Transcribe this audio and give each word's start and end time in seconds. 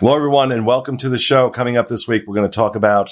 Hello, 0.00 0.14
everyone, 0.14 0.52
and 0.52 0.64
welcome 0.64 0.96
to 0.98 1.08
the 1.08 1.18
show. 1.18 1.50
Coming 1.50 1.76
up 1.76 1.88
this 1.88 2.06
week, 2.06 2.22
we're 2.24 2.36
going 2.36 2.48
to 2.48 2.54
talk 2.54 2.76
about 2.76 3.10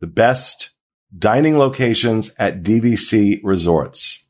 the 0.00 0.06
best 0.06 0.76
dining 1.16 1.56
locations 1.56 2.34
at 2.38 2.62
DVC 2.62 3.40
resorts. 3.42 4.22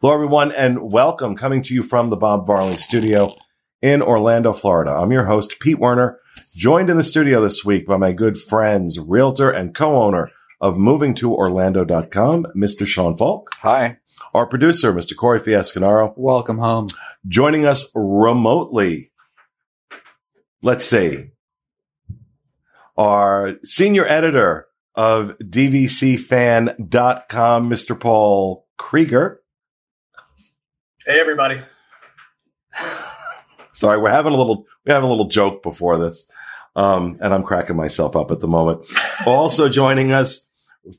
Hello, 0.00 0.14
everyone, 0.14 0.52
and 0.52 0.90
welcome. 0.90 1.36
Coming 1.36 1.60
to 1.60 1.74
you 1.74 1.82
from 1.82 2.08
the 2.08 2.16
Bob 2.16 2.46
Varley 2.46 2.76
studio 2.76 3.36
in 3.82 4.00
Orlando, 4.00 4.54
Florida. 4.54 4.92
I'm 4.92 5.12
your 5.12 5.26
host, 5.26 5.60
Pete 5.60 5.78
Werner, 5.78 6.18
joined 6.54 6.88
in 6.88 6.96
the 6.96 7.04
studio 7.04 7.42
this 7.42 7.62
week 7.62 7.86
by 7.86 7.98
my 7.98 8.14
good 8.14 8.38
friends, 8.38 8.98
realtor 8.98 9.50
and 9.50 9.74
co-owner 9.74 10.30
of 10.60 10.74
movingtoorlando.com, 10.76 12.46
Mr. 12.56 12.86
Sean 12.86 13.16
Falk. 13.16 13.50
Hi. 13.60 13.98
Our 14.34 14.46
producer, 14.46 14.92
Mr. 14.92 15.16
Corey 15.16 15.40
Fiasconaro. 15.40 16.14
Welcome 16.16 16.58
home. 16.58 16.88
Joining 17.26 17.66
us 17.66 17.90
remotely, 17.94 19.10
let's 20.62 20.84
see, 20.84 21.32
our 22.96 23.56
senior 23.62 24.06
editor 24.06 24.68
of 24.94 25.36
DVCFan.com, 25.38 26.78
Mr. 27.70 27.98
Paul 28.00 28.66
Krieger. 28.78 29.42
Hey, 31.04 31.20
everybody. 31.20 31.58
Sorry, 33.72 33.98
we're 34.00 34.10
having 34.10 34.32
a 34.32 34.36
little 34.36 34.64
we're 34.86 34.94
having 34.94 35.06
a 35.06 35.10
little 35.10 35.28
joke 35.28 35.62
before 35.62 35.98
this, 35.98 36.26
um, 36.74 37.18
and 37.20 37.34
I'm 37.34 37.42
cracking 37.42 37.76
myself 37.76 38.16
up 38.16 38.30
at 38.30 38.40
the 38.40 38.48
moment. 38.48 38.86
also 39.26 39.68
joining 39.68 40.12
us 40.12 40.45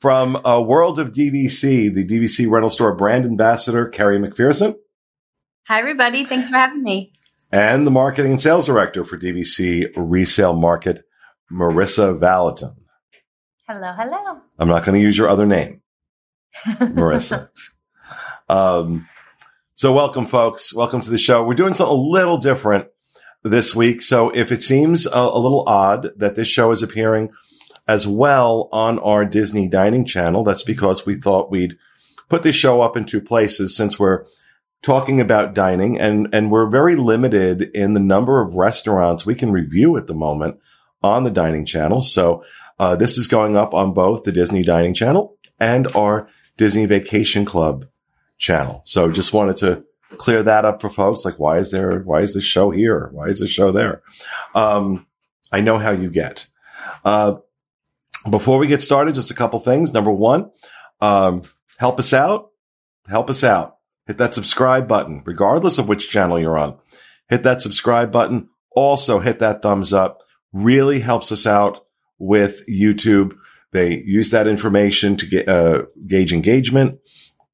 from 0.02 0.40
a 0.44 0.62
World 0.62 1.00
of 1.00 1.12
DVC, 1.12 1.94
the 1.94 2.06
DVC 2.06 2.50
rental 2.50 2.70
store 2.70 2.96
brand 2.96 3.26
ambassador 3.26 3.88
Carrie 3.88 4.20
McPherson, 4.20 4.76
Hi, 5.68 5.80
everybody. 5.80 6.24
Thanks 6.26 6.50
for 6.50 6.56
having 6.56 6.82
me. 6.84 7.12
and 7.52 7.86
the 7.86 7.92
marketing 7.92 8.32
and 8.32 8.40
sales 8.42 8.66
director 8.66 9.04
for 9.04 9.18
DVC 9.18 9.92
Resale 9.98 10.56
Market, 10.56 11.04
Marissa 11.52 12.18
Valentin. 12.18 12.74
Hello, 13.68 13.92
hello. 13.98 14.40
I'm 14.58 14.70
not 14.70 14.86
going 14.86 14.96
to 14.98 15.02
use 15.06 15.18
your 15.18 15.28
other 15.30 15.46
name, 15.46 15.82
Marissa. 16.68 17.50
um, 18.48 19.08
so 19.76 19.94
welcome, 19.94 20.26
folks. 20.26 20.74
Welcome 20.74 21.02
to 21.02 21.10
the 21.12 21.18
show. 21.18 21.46
We're 21.46 21.54
doing 21.54 21.74
something 21.74 21.96
a 21.96 22.00
little 22.00 22.38
different 22.38 22.88
this 23.44 23.76
week. 23.76 24.02
So 24.02 24.30
if 24.30 24.52
it 24.54 24.62
seems 24.62 25.06
a, 25.06 25.18
a 25.18 25.40
little 25.40 25.64
odd 25.68 26.10
that 26.18 26.36
this 26.36 26.48
show 26.48 26.72
is 26.72 26.82
appearing 26.82 27.30
as 27.88 28.08
well 28.08 28.70
on 28.72 29.00
our 29.00 29.26
Disney 29.26 29.68
dining 29.68 30.06
channel, 30.06 30.44
that's 30.44 30.64
because 30.64 31.06
we 31.06 31.16
thought 31.16 31.52
we'd 31.52 31.78
put 32.30 32.44
this 32.44 32.56
show 32.56 32.82
up 32.82 32.98
in 32.98 33.06
two 33.06 33.22
places 33.22 33.76
since 33.76 33.98
we're 33.98 34.26
talking 34.82 35.20
about 35.22 35.56
dining 35.56 36.00
and, 36.00 36.28
and 36.34 36.52
we're 36.52 36.70
very 36.70 36.96
limited 36.96 37.64
in 37.74 37.94
the 37.94 38.00
number 38.00 38.42
of 38.42 38.56
restaurants 38.56 39.26
we 39.26 39.36
can 39.36 39.52
review 39.52 39.98
at 39.98 40.08
the 40.08 40.14
moment 40.14 40.60
on 41.02 41.24
the 41.24 41.32
dining 41.32 41.66
channel. 41.66 42.02
So, 42.02 42.44
uh, 42.80 42.96
this 42.96 43.18
is 43.18 43.28
going 43.28 43.58
up 43.58 43.74
on 43.74 43.94
both 43.94 44.24
the 44.24 44.32
Disney 44.32 44.64
dining 44.64 44.94
channel 44.94 45.38
and 45.60 45.88
our 45.96 46.28
Disney 46.58 46.86
vacation 46.86 47.46
club 47.46 47.86
channel. 48.38 48.82
So 48.86 49.12
just 49.12 49.34
wanted 49.34 49.58
to 49.58 49.84
clear 50.18 50.44
that 50.44 50.66
up 50.66 50.82
for 50.82 50.90
folks. 50.90 51.26
Like, 51.26 51.40
why 51.40 51.58
is 51.58 51.72
there, 51.72 52.00
why 52.00 52.22
is 52.22 52.34
the 52.34 52.42
show 52.42 52.72
here? 52.72 53.10
Why 53.12 53.28
is 53.28 53.40
the 53.40 53.48
show 53.48 53.72
there? 53.72 54.02
Um, 54.54 55.08
I 55.52 55.62
know 55.62 55.78
how 55.78 55.92
you 55.92 56.10
get. 56.10 56.48
Uh, 57.04 57.36
before 58.30 58.58
we 58.58 58.68
get 58.68 58.82
started, 58.82 59.16
just 59.16 59.32
a 59.32 59.36
couple 59.36 59.60
things. 59.60 59.94
Number 59.94 60.12
one, 60.12 60.52
um, 61.02 61.44
help 61.78 62.00
us 62.00 62.14
out. 62.14 62.52
Help 63.08 63.30
us 63.30 63.44
out. 63.44 63.78
Hit 64.06 64.18
that 64.18 64.34
subscribe 64.34 64.88
button, 64.88 65.22
regardless 65.26 65.78
of 65.78 65.88
which 65.88 66.10
channel 66.10 66.40
you're 66.40 66.58
on. 66.58 66.78
Hit 67.30 67.44
that 67.44 67.62
subscribe 67.62 68.12
button. 68.12 68.50
Also 68.72 69.20
hit 69.20 69.40
that 69.40 69.62
thumbs 69.62 69.94
up. 69.94 70.24
Really 70.54 71.00
helps 71.00 71.32
us 71.32 71.46
out 71.46 71.86
with 72.18 72.66
YouTube. 72.70 73.36
They 73.72 74.02
use 74.04 74.32
that 74.32 74.48
information 74.48 75.18
to 75.18 75.26
get, 75.26 75.48
uh, 75.50 75.86
gauge 76.06 76.34
engagement 76.34 77.00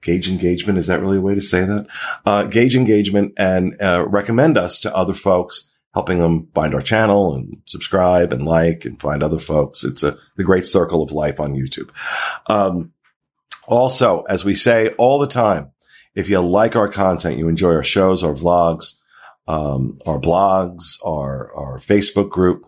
gauge 0.04 0.30
engagement. 0.30 0.78
Is 0.78 0.88
that 0.88 1.02
really 1.02 1.18
a 1.18 1.22
way 1.22 1.34
to 1.34 1.42
say 1.42 1.64
that? 1.64 1.88
Uh, 2.26 2.44
gauge 2.44 2.76
engagement 2.76 3.34
and 3.38 3.76
uh, 3.82 4.06
recommend 4.08 4.58
us 4.58 4.80
to 4.82 4.96
other 4.96 5.14
folks, 5.14 5.72
helping 5.94 6.20
them 6.20 6.48
find 6.54 6.74
our 6.74 6.82
channel 6.82 7.36
and 7.36 7.62
subscribe 7.66 8.34
and 8.34 8.46
like 8.46 8.86
and 8.86 9.00
find 9.00 9.22
other 9.22 9.40
folks. 9.40 9.84
It's 9.84 10.04
a 10.04 10.16
the 10.36 10.44
great 10.44 10.66
circle 10.66 11.04
of 11.04 11.12
life 11.12 11.40
on 11.40 11.54
YouTube. 11.54 11.90
Um, 12.48 12.94
also, 13.68 14.22
as 14.24 14.44
we 14.44 14.56
say 14.56 14.90
all 14.98 15.20
the 15.20 15.28
time, 15.28 15.72
if 16.16 16.30
you 16.30 16.40
like 16.42 16.76
our 16.76 16.90
content, 16.90 17.38
you 17.38 17.48
enjoy 17.48 17.74
our 17.74 17.84
shows, 17.84 18.24
our 18.24 18.34
vlogs, 18.34 19.00
um, 19.48 19.98
our 20.06 20.20
blogs, 20.20 20.98
our 21.06 21.54
our 21.56 21.78
Facebook 21.80 22.30
group, 22.30 22.66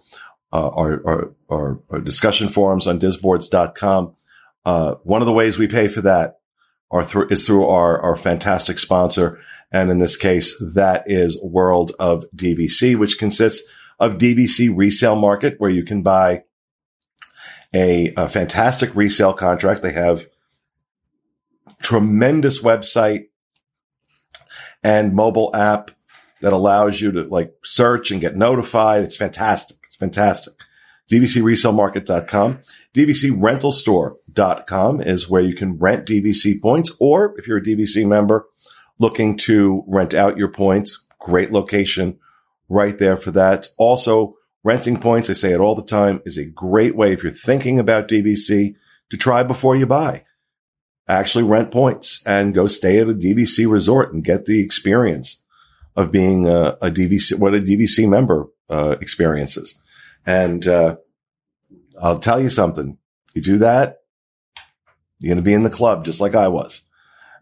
uh, 0.53 0.69
our, 0.69 1.01
our, 1.05 1.33
our 1.49 1.79
our 1.89 1.99
discussion 1.99 2.47
forums 2.47 2.87
on 2.87 2.99
disboards.com. 2.99 4.15
Uh, 4.65 4.95
one 5.03 5.21
of 5.21 5.27
the 5.27 5.33
ways 5.33 5.57
we 5.57 5.67
pay 5.67 5.87
for 5.87 6.01
that 6.01 6.39
are 6.91 7.03
through 7.03 7.27
is 7.29 7.45
through 7.45 7.67
our 7.67 7.99
our 8.01 8.15
fantastic 8.15 8.79
sponsor, 8.79 9.39
and 9.75 9.91
in 9.91 9.99
this 9.99 10.15
case, 10.15 10.55
that 10.73 11.03
is 11.05 11.37
World 11.43 11.91
of 11.99 12.23
DVC, 12.33 12.97
which 12.97 13.19
consists 13.19 13.69
of 13.99 14.17
DVC 14.17 14.73
resale 14.73 15.17
market, 15.17 15.55
where 15.57 15.69
you 15.69 15.83
can 15.83 16.01
buy 16.01 16.45
a, 17.73 18.13
a 18.15 18.29
fantastic 18.29 18.95
resale 18.95 19.33
contract. 19.33 19.81
They 19.81 19.91
have 19.91 20.27
tremendous 21.81 22.63
website 22.63 23.25
and 24.81 25.13
mobile 25.13 25.53
app 25.53 25.91
that 26.39 26.53
allows 26.53 27.01
you 27.01 27.11
to 27.11 27.23
like 27.23 27.53
search 27.65 28.11
and 28.11 28.21
get 28.21 28.37
notified. 28.37 29.03
It's 29.03 29.17
fantastic. 29.17 29.79
It's 29.83 29.97
fantastic. 29.97 30.53
DVCresalemarket.com. 31.11 32.59
DVCrentalstore.com 32.93 35.01
is 35.01 35.29
where 35.29 35.41
you 35.41 35.53
can 35.53 35.77
rent 35.77 36.07
DVC 36.07 36.61
points, 36.61 36.95
or 37.01 37.37
if 37.37 37.45
you're 37.45 37.57
a 37.57 37.61
DVC 37.61 38.07
member 38.07 38.47
looking 38.99 39.37
to 39.37 39.83
rent 39.87 40.13
out 40.13 40.37
your 40.37 40.47
points, 40.47 41.07
great 41.19 41.51
location 41.51 42.19
right 42.69 42.97
there 42.97 43.17
for 43.17 43.31
that. 43.31 43.67
Also, 43.77 44.35
renting 44.63 44.99
points, 44.99 45.29
I 45.29 45.33
say 45.33 45.51
it 45.51 45.59
all 45.59 45.75
the 45.75 45.83
time, 45.83 46.21
is 46.25 46.37
a 46.37 46.45
great 46.45 46.95
way 46.95 47.13
if 47.13 47.23
you're 47.23 47.31
thinking 47.31 47.79
about 47.79 48.07
DVC 48.07 48.75
to 49.09 49.17
try 49.17 49.43
before 49.43 49.75
you 49.75 49.85
buy. 49.85 50.23
Actually 51.07 51.43
rent 51.43 51.71
points 51.71 52.23
and 52.25 52.53
go 52.53 52.67
stay 52.67 52.99
at 52.99 53.09
a 53.09 53.13
DVC 53.13 53.69
resort 53.69 54.13
and 54.13 54.23
get 54.23 54.45
the 54.45 54.63
experience 54.63 55.43
of 55.95 56.11
being 56.11 56.47
a, 56.47 56.77
a 56.81 56.89
DVC, 56.89 57.39
what 57.39 57.53
a 57.53 57.59
DVC 57.59 58.09
member 58.09 58.47
uh, 58.69 58.95
experiences. 58.99 59.79
And 60.25 60.67
uh, 60.67 60.97
I'll 62.01 62.19
tell 62.19 62.41
you 62.41 62.49
something. 62.49 62.97
You 63.33 63.41
do 63.41 63.57
that, 63.59 63.99
you're 65.19 65.29
going 65.29 65.37
to 65.37 65.43
be 65.43 65.53
in 65.53 65.63
the 65.63 65.69
club 65.69 66.05
just 66.05 66.21
like 66.21 66.35
I 66.35 66.47
was. 66.47 66.83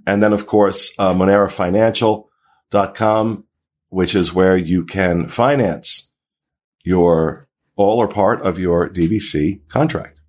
And 0.06 0.22
then, 0.22 0.34
of 0.34 0.46
course, 0.46 0.94
uh, 1.00 1.14
MoneraFinancial.com, 1.14 3.46
which 3.90 4.16
is 4.16 4.34
where 4.34 4.58
you 4.58 4.86
can 4.86 5.28
finance 5.28 6.14
your 6.84 7.47
all 7.75 8.00
or 8.00 8.08
part 8.08 8.42
of 8.42 8.59
your 8.59 8.90
DVC 8.90 9.68
contract. 9.68 10.22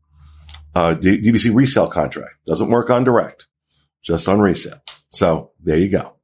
Uh, 0.75 0.95
D- 0.95 1.21
DVC 1.21 1.55
resale 1.55 1.89
contract 1.89 2.37
doesn't 2.47 2.71
work 2.71 2.91
on 2.91 3.05
direct, 3.05 3.47
just 4.03 4.29
on 4.29 4.41
resale. 4.41 4.81
So 5.11 5.53
there 5.63 5.79
you 5.79 5.91
go. 5.91 6.17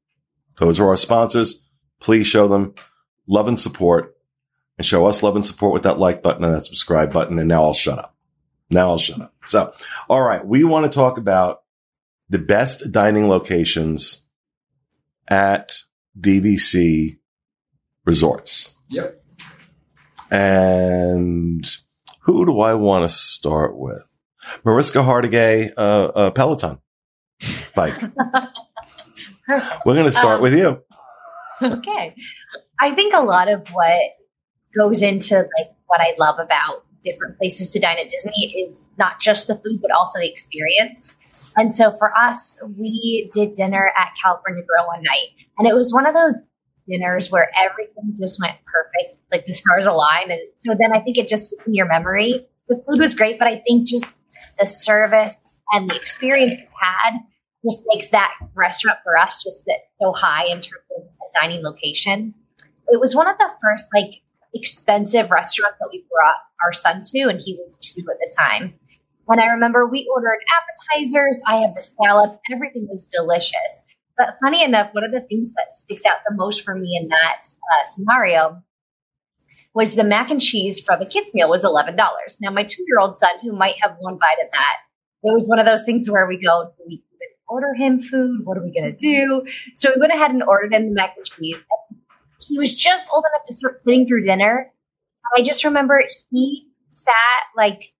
Those 0.57 0.81
are 0.81 0.89
our 0.89 0.97
sponsors. 0.97 1.67
Please 2.01 2.27
show 2.27 2.49
them 2.49 2.75
love 3.27 3.49
and 3.49 3.61
support 3.61 4.17
and 4.77 4.87
show 4.87 5.07
us 5.07 5.23
love 5.23 5.37
and 5.37 5.45
support 5.45 5.73
with 5.73 5.85
that 5.85 5.99
like 5.99 6.23
button 6.23 6.45
and 6.45 6.55
that 6.55 6.65
subscribe 6.65 7.13
button. 7.13 7.39
And 7.39 7.49
now 7.49 7.65
I'll 7.65 7.75
shut 7.75 7.99
up. 7.99 8.17
Now 8.71 8.91
I'll 8.91 8.99
shut 8.99 9.21
up. 9.21 9.35
So, 9.47 9.73
all 10.09 10.23
right. 10.23 10.45
We 10.45 10.65
want 10.65 10.91
to 10.91 10.95
talk 10.95 11.19
about 11.19 11.63
the 12.31 12.39
best 12.39 12.91
dining 12.93 13.29
locations 13.29 14.27
at 15.29 15.75
DVC 16.19 17.19
resorts. 18.07 18.77
Yep. 18.89 19.23
And 20.31 21.67
who 22.23 22.47
do 22.47 22.61
I 22.61 22.75
want 22.75 23.03
to 23.03 23.09
start 23.15 23.77
with? 23.77 24.07
Mariska 24.65 24.99
Hargitay, 25.01 25.73
uh, 25.77 25.81
uh, 25.81 26.31
Peloton 26.31 26.79
bike. 27.75 28.01
We're 29.85 29.95
going 29.95 30.07
to 30.07 30.13
start 30.13 30.37
Um, 30.37 30.43
with 30.43 30.55
you. 30.55 30.83
okay. 31.61 32.15
I 32.79 32.93
think 32.93 33.13
a 33.15 33.21
lot 33.21 33.49
of 33.51 33.67
what 33.73 34.01
goes 34.75 35.03
into 35.03 35.35
like 35.37 35.73
what 35.87 36.01
I 36.01 36.15
love 36.19 36.39
about 36.39 36.85
different 37.03 37.37
places 37.39 37.71
to 37.73 37.81
dine 37.81 37.99
at 37.99 38.09
Disney 38.09 38.33
is 38.33 38.79
not 38.99 39.21
just 39.21 39.47
the 39.49 39.57
food, 39.57 39.81
but 39.83 39.91
also 39.91 40.21
the 40.21 40.31
experience. 40.31 41.17
And 41.57 41.75
so 41.75 41.91
for 41.91 42.17
us, 42.17 42.61
we 42.79 43.31
did 43.33 43.53
dinner 43.53 43.93
at 43.97 44.11
California 44.21 44.63
Grill 44.67 44.87
one 44.87 45.03
night, 45.03 45.47
and 45.59 45.67
it 45.67 45.75
was 45.75 45.93
one 45.93 46.07
of 46.07 46.15
those 46.15 46.37
dinners 46.89 47.31
where 47.31 47.51
everything 47.57 48.17
just 48.21 48.41
went 48.41 48.57
perfect, 48.65 49.21
like 49.33 49.47
the 49.47 49.53
stars 49.53 49.87
aligned. 49.87 50.31
And 50.31 50.41
so 50.59 50.75
then 50.79 50.93
I 50.93 51.01
think 51.01 51.19
it 51.19 51.29
just 51.29 51.55
in 51.67 51.75
your 51.75 51.87
memory. 51.87 52.47
The 52.69 52.83
food 52.89 53.01
was 53.01 53.15
great, 53.15 53.39
but 53.39 53.49
I 53.49 53.63
think 53.67 53.89
just 53.89 54.07
the 54.59 54.67
service 54.67 55.61
and 55.73 55.91
the 55.91 55.97
experience 55.97 56.53
we 56.53 56.69
had 56.81 57.19
just 57.65 57.83
makes 57.87 58.09
that 58.09 58.33
restaurant 58.55 58.99
for 59.03 59.17
us 59.17 59.43
just 59.43 59.69
so 60.01 60.13
high 60.13 60.47
in 60.47 60.61
terms 60.61 60.85
of 60.97 61.05
dining 61.41 61.63
location. 61.63 62.35
It 62.89 63.01
was 63.01 63.15
one 63.15 63.29
of 63.29 63.39
the 63.39 63.51
first 63.63 63.87
like 63.95 64.23
expensive 64.55 65.31
restaurants 65.31 65.79
that 65.79 65.89
we 65.93 66.05
brought 66.13 66.37
our 66.65 66.73
son 66.73 67.03
to, 67.05 67.29
and 67.29 67.41
he 67.41 67.59
was 67.59 67.77
two 67.79 68.05
at 68.11 68.19
the 68.19 68.35
time. 68.37 68.75
And 69.31 69.41
I 69.41 69.47
remember 69.47 69.87
we 69.87 70.11
ordered 70.13 70.39
appetizers. 70.59 71.41
I 71.47 71.57
had 71.57 71.75
the 71.75 71.83
scallops. 71.83 72.39
Everything 72.51 72.89
was 72.91 73.05
delicious. 73.05 73.85
But 74.19 74.37
funny 74.43 74.63
enough, 74.63 74.93
one 74.93 75.05
of 75.05 75.13
the 75.13 75.23
things 75.23 75.53
that 75.53 75.73
sticks 75.73 76.05
out 76.05 76.19
the 76.29 76.35
most 76.35 76.63
for 76.63 76.75
me 76.75 76.99
in 77.01 77.09
that 77.09 77.43
uh, 77.45 77.85
scenario 77.91 78.63
was 79.73 79.95
the 79.95 80.05
mac 80.05 80.31
and 80.31 80.41
cheese 80.41 80.81
for 80.81 80.97
the 80.97 81.07
kids' 81.07 81.33
meal 81.33 81.49
was 81.49 81.65
$11. 81.65 81.97
Now, 82.41 82.51
my 82.51 82.65
two 82.65 82.85
year 82.89 82.99
old 83.01 83.17
son, 83.17 83.31
who 83.43 83.53
might 83.53 83.77
have 83.81 83.97
one 84.01 84.19
bite 84.19 84.45
of 84.45 84.51
that, 84.53 84.77
it 85.23 85.33
was 85.33 85.49
one 85.49 85.59
of 85.59 85.67
those 85.67 85.85
things 85.85 86.11
where 86.11 86.27
we 86.27 86.41
go, 86.41 86.73
do 86.77 86.85
we 86.87 86.95
even 86.95 87.29
order 87.49 87.73
him 87.75 88.01
food? 88.03 88.41
What 88.45 88.59
are 88.59 88.63
we 88.63 88.73
going 88.73 88.91
to 88.91 88.97
do? 88.97 89.47
So 89.77 89.91
we 89.95 90.01
went 90.01 90.13
ahead 90.13 90.33
and 90.33 90.43
ordered 90.43 90.75
him 90.75 90.89
the 90.89 90.95
mac 90.95 91.15
and 91.17 91.25
cheese. 91.25 91.57
He 92.47 92.59
was 92.59 92.75
just 92.75 93.09
old 93.13 93.25
enough 93.25 93.47
to 93.47 93.55
start 93.55 93.83
sitting 93.85 94.07
through 94.07 94.23
dinner. 94.23 94.73
I 95.37 95.43
just 95.43 95.63
remember 95.63 96.03
he 96.31 96.67
sat 96.91 97.15
like 97.57 97.95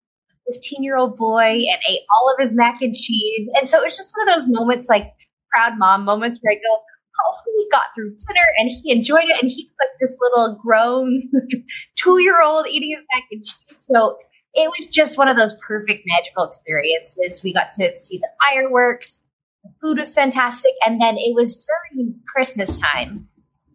15 0.53 0.83
year 0.83 0.97
old 0.97 1.17
boy 1.17 1.43
and 1.43 1.81
ate 1.89 2.03
all 2.11 2.33
of 2.33 2.39
his 2.39 2.55
mac 2.55 2.83
and 2.83 2.95
cheese. 2.95 3.49
And 3.59 3.69
so 3.69 3.79
it 3.81 3.85
was 3.85 3.97
just 3.97 4.13
one 4.17 4.29
of 4.29 4.35
those 4.35 4.49
moments, 4.49 4.89
like 4.89 5.09
proud 5.51 5.79
mom 5.79 6.05
moments 6.05 6.39
where 6.43 6.53
I 6.53 6.57
go, 6.57 6.81
oh, 6.81 7.39
he 7.45 7.69
got 7.71 7.87
through 7.95 8.17
dinner 8.27 8.47
and 8.59 8.71
he 8.71 8.93
enjoyed 8.93 9.25
it. 9.25 9.43
And 9.43 9.51
he's 9.51 9.71
like 9.81 9.99
this 10.01 10.17
little 10.21 10.59
grown 10.63 11.23
two 11.97 12.21
year 12.23 12.43
old 12.43 12.67
eating 12.69 12.91
his 12.95 13.05
mac 13.15 13.25
and 13.31 13.45
cheese. 13.45 13.87
So 13.89 14.19
it 14.55 14.69
was 14.69 14.89
just 14.89 15.19
one 15.19 15.29
of 15.29 15.37
those 15.37 15.55
perfect 15.67 16.03
magical 16.07 16.45
experiences. 16.45 17.43
We 17.43 17.53
got 17.53 17.71
to 17.73 17.97
see 17.97 18.19
the 18.19 18.29
fireworks. 18.45 19.21
The 19.63 19.71
food 19.81 19.99
was 19.99 20.15
fantastic. 20.15 20.73
And 20.87 21.01
then 21.01 21.17
it 21.19 21.35
was 21.35 21.67
during 21.95 22.17
Christmas 22.35 22.81
time, 22.81 23.29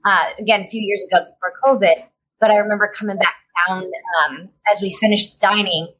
uh, 0.05 0.25
again, 0.39 0.61
a 0.61 0.67
few 0.67 0.81
years 0.81 1.03
ago 1.03 1.23
before 1.23 1.53
COVID. 1.63 2.03
But 2.41 2.51
I 2.51 2.57
remember 2.57 2.91
coming 2.93 3.17
back 3.17 3.35
down 3.67 3.83
um, 3.83 4.49
as 4.71 4.81
we 4.81 4.93
finished 4.99 5.39
dining 5.39 5.93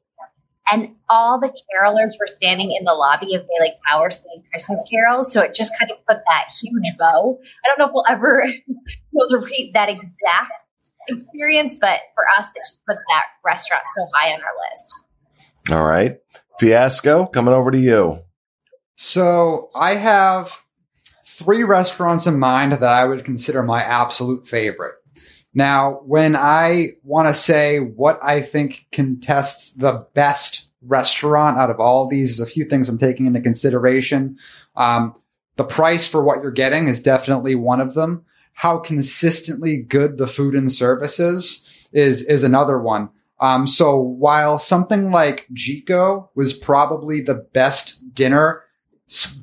and 0.72 0.96
all 1.10 1.40
the 1.40 1.50
carolers 1.50 2.14
were 2.20 2.28
standing 2.28 2.72
in 2.72 2.84
the 2.86 2.94
lobby 2.94 3.36
of 3.36 3.42
Bailey 3.42 3.74
Power 3.88 4.10
singing 4.10 4.44
Christmas 4.52 4.84
carols. 4.90 5.32
So 5.32 5.42
it 5.42 5.54
just 5.54 5.72
kind 5.78 5.92
of 5.92 5.98
put 6.08 6.18
that 6.28 6.52
huge 6.62 6.98
bow. 6.98 7.40
I 7.64 7.68
don't 7.68 7.80
know 7.80 7.86
if 7.86 7.92
we'll 7.94 8.06
ever 8.10 8.44
be 8.68 8.74
able 9.16 9.30
to 9.30 9.38
repeat 9.38 9.74
that 9.74 9.90
exact 9.90 10.66
experience, 11.08 11.76
but 11.80 12.00
for 12.16 12.26
us, 12.38 12.50
it 12.56 12.62
just 12.62 12.86
puts 12.88 13.04
that 13.10 13.26
restaurant 13.44 13.84
so 13.96 14.08
high 14.14 14.34
on 14.34 14.40
our 14.42 14.72
list. 14.72 15.02
All 15.72 15.86
right. 15.86 16.18
Fiasco, 16.60 17.26
coming 17.28 17.54
over 17.54 17.72
to 17.72 17.78
you. 17.78 18.20
So 18.96 19.70
I 19.76 19.96
have 19.96 20.64
three 21.26 21.64
restaurants 21.64 22.28
in 22.28 22.40
mind 22.40 22.74
that 22.74 22.84
I 22.84 23.06
would 23.06 23.26
consider 23.26 23.62
my 23.62 23.84
absolute 23.84 24.48
favorite. 24.48 24.96
Now, 25.56 26.02
when 26.06 26.36
I 26.36 26.90
want 27.04 27.30
to 27.30 27.34
say 27.34 27.80
what 27.80 28.22
I 28.22 28.42
think 28.42 28.88
contests 28.92 29.74
the 29.74 30.06
best 30.14 30.70
restaurant 30.82 31.58
out 31.58 31.70
of 31.70 31.80
all 31.80 32.08
these, 32.08 32.38
there's 32.38 32.48
a 32.48 32.52
few 32.52 32.66
things 32.66 32.90
I'm 32.90 32.98
taking 32.98 33.26
into 33.26 33.40
consideration. 33.40 34.38
Um, 34.76 35.16
the 35.56 35.64
price 35.64 36.06
for 36.06 36.22
what 36.22 36.44
you're 36.44 36.52
getting 36.52 36.90
is 36.90 37.02
definitely 37.02 37.56
one 37.56 37.80
of 37.80 37.94
them. 37.94 38.26
How 38.52 38.78
consistently 38.78 39.78
good 39.78 40.18
the 40.18 40.28
food 40.28 40.56
and 40.56 40.72
services 40.72 41.88
is 41.94 42.24
is 42.24 42.44
another 42.44 42.78
one. 42.78 43.10
Um, 43.40 43.68
so 43.68 43.98
while 43.98 44.60
something 44.60 45.12
like 45.12 45.48
Jiko 45.54 46.30
was 46.36 46.54
probably 46.54 47.22
the 47.22 47.36
best 47.36 48.14
dinner, 48.14 48.64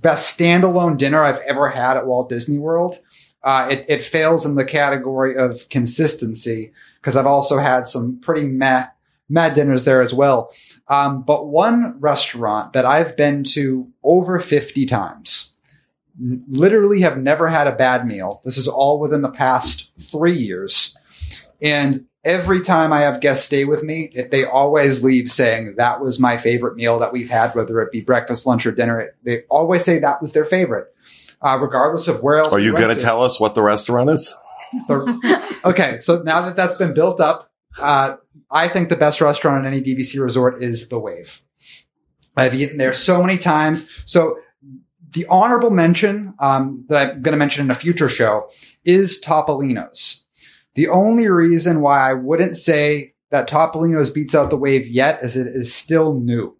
best 0.02 0.38
standalone 0.38 0.96
dinner 0.96 1.22
I've 1.24 1.40
ever 1.40 1.68
had 1.68 1.96
at 1.96 2.06
Walt 2.06 2.28
Disney 2.28 2.58
World, 2.58 2.98
uh, 3.44 3.68
it, 3.70 3.84
it 3.88 4.04
fails 4.04 4.46
in 4.46 4.54
the 4.54 4.64
category 4.64 5.36
of 5.36 5.68
consistency 5.68 6.72
because 7.00 7.16
I've 7.16 7.26
also 7.26 7.58
had 7.58 7.86
some 7.86 8.18
pretty 8.20 8.46
meh, 8.46 8.86
meh 9.28 9.50
dinners 9.50 9.84
there 9.84 10.00
as 10.00 10.14
well. 10.14 10.52
Um, 10.88 11.22
but 11.22 11.48
one 11.48 11.96
restaurant 11.98 12.72
that 12.74 12.86
I've 12.86 13.16
been 13.16 13.44
to 13.44 13.88
over 14.04 14.38
50 14.38 14.86
times, 14.86 15.56
literally 16.18 17.00
have 17.00 17.18
never 17.18 17.48
had 17.48 17.66
a 17.66 17.74
bad 17.74 18.06
meal. 18.06 18.42
This 18.44 18.58
is 18.58 18.68
all 18.68 19.00
within 19.00 19.22
the 19.22 19.30
past 19.30 19.92
three 19.98 20.36
years. 20.36 20.96
And 21.60 22.06
every 22.22 22.60
time 22.60 22.92
I 22.92 23.00
have 23.00 23.20
guests 23.20 23.46
stay 23.46 23.64
with 23.64 23.82
me, 23.82 24.12
they 24.30 24.44
always 24.44 25.02
leave 25.02 25.32
saying 25.32 25.76
that 25.76 26.00
was 26.00 26.20
my 26.20 26.36
favorite 26.36 26.76
meal 26.76 26.98
that 26.98 27.12
we've 27.12 27.30
had, 27.30 27.54
whether 27.54 27.80
it 27.80 27.90
be 27.90 28.02
breakfast, 28.02 28.46
lunch, 28.46 28.66
or 28.66 28.72
dinner. 28.72 29.14
They 29.22 29.42
always 29.48 29.84
say 29.84 29.98
that 29.98 30.20
was 30.20 30.32
their 30.32 30.44
favorite 30.44 30.94
uh, 31.42 31.58
regardless 31.60 32.08
of 32.08 32.22
where 32.22 32.38
else. 32.38 32.52
Are 32.52 32.60
you 32.60 32.72
going 32.72 32.94
to 32.94 33.00
tell 33.00 33.22
us 33.22 33.40
what 33.40 33.54
the 33.54 33.62
restaurant 33.62 34.10
is? 34.10 34.34
okay, 35.64 35.98
so 35.98 36.22
now 36.22 36.42
that 36.42 36.56
that's 36.56 36.76
been 36.76 36.94
built 36.94 37.20
up, 37.20 37.50
uh, 37.80 38.16
I 38.50 38.68
think 38.68 38.88
the 38.88 38.96
best 38.96 39.20
restaurant 39.20 39.66
in 39.66 39.72
any 39.72 39.82
DVC 39.82 40.22
resort 40.22 40.62
is 40.62 40.88
the 40.88 40.98
Wave. 40.98 41.42
I've 42.36 42.54
eaten 42.54 42.78
there 42.78 42.94
so 42.94 43.22
many 43.22 43.38
times. 43.38 43.90
So 44.06 44.38
the 45.12 45.26
honorable 45.28 45.70
mention 45.70 46.34
um, 46.38 46.84
that 46.88 47.14
I'm 47.14 47.22
going 47.22 47.32
to 47.32 47.38
mention 47.38 47.64
in 47.64 47.70
a 47.70 47.74
future 47.74 48.08
show 48.08 48.48
is 48.84 49.20
Topolino's. 49.20 50.24
The 50.74 50.88
only 50.88 51.28
reason 51.28 51.82
why 51.82 52.10
I 52.10 52.14
wouldn't 52.14 52.56
say 52.56 53.14
that 53.30 53.48
Topolino's 53.48 54.10
beats 54.10 54.34
out 54.34 54.50
the 54.50 54.56
Wave 54.56 54.86
yet 54.86 55.22
is 55.22 55.36
it 55.36 55.48
is 55.48 55.74
still 55.74 56.18
new. 56.18 56.56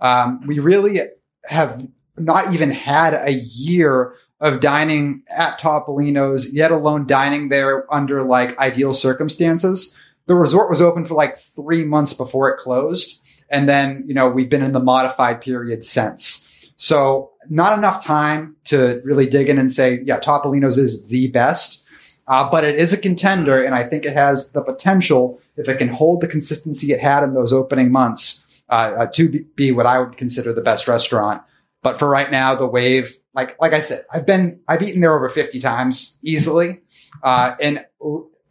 Um, 0.00 0.40
we 0.46 0.58
really 0.58 1.00
have 1.46 1.84
not 2.18 2.52
even 2.54 2.70
had 2.70 3.14
a 3.14 3.32
year 3.32 4.14
of 4.40 4.60
dining 4.60 5.22
at 5.36 5.58
Topolino's, 5.58 6.54
yet 6.54 6.70
alone 6.70 7.06
dining 7.06 7.48
there 7.48 7.92
under 7.92 8.22
like 8.22 8.58
ideal 8.58 8.94
circumstances. 8.94 9.96
The 10.26 10.34
resort 10.34 10.68
was 10.68 10.82
open 10.82 11.06
for 11.06 11.14
like 11.14 11.38
three 11.38 11.84
months 11.84 12.12
before 12.12 12.50
it 12.50 12.58
closed. 12.58 13.22
And 13.48 13.68
then, 13.68 14.04
you 14.06 14.14
know, 14.14 14.28
we've 14.28 14.50
been 14.50 14.62
in 14.62 14.72
the 14.72 14.80
modified 14.80 15.40
period 15.40 15.84
since. 15.84 16.72
So 16.76 17.32
not 17.48 17.78
enough 17.78 18.04
time 18.04 18.56
to 18.64 19.00
really 19.04 19.26
dig 19.26 19.48
in 19.48 19.58
and 19.58 19.72
say, 19.72 20.00
yeah, 20.04 20.18
Topolino's 20.18 20.76
is 20.76 21.06
the 21.06 21.28
best. 21.28 21.84
Uh, 22.28 22.50
but 22.50 22.64
it 22.64 22.74
is 22.74 22.92
a 22.92 22.98
contender. 22.98 23.64
And 23.64 23.74
I 23.74 23.84
think 23.88 24.04
it 24.04 24.12
has 24.14 24.50
the 24.50 24.60
potential, 24.60 25.40
if 25.56 25.68
it 25.68 25.78
can 25.78 25.88
hold 25.88 26.20
the 26.20 26.28
consistency 26.28 26.92
it 26.92 27.00
had 27.00 27.22
in 27.22 27.34
those 27.34 27.52
opening 27.52 27.92
months, 27.92 28.44
uh, 28.68 28.92
uh, 28.98 29.06
to 29.14 29.44
be 29.54 29.70
what 29.70 29.86
I 29.86 30.00
would 30.00 30.16
consider 30.16 30.52
the 30.52 30.60
best 30.60 30.88
restaurant. 30.88 31.40
But 31.82 32.00
for 32.00 32.08
right 32.08 32.30
now, 32.30 32.56
the 32.56 32.66
wave 32.66 33.16
like 33.36 33.60
like 33.60 33.74
I 33.74 33.80
said, 33.80 34.04
I've 34.10 34.26
been 34.26 34.60
I've 34.66 34.82
eaten 34.82 35.02
there 35.02 35.14
over 35.14 35.28
50 35.28 35.60
times 35.60 36.18
easily. 36.22 36.80
Uh, 37.22 37.54
and 37.60 37.84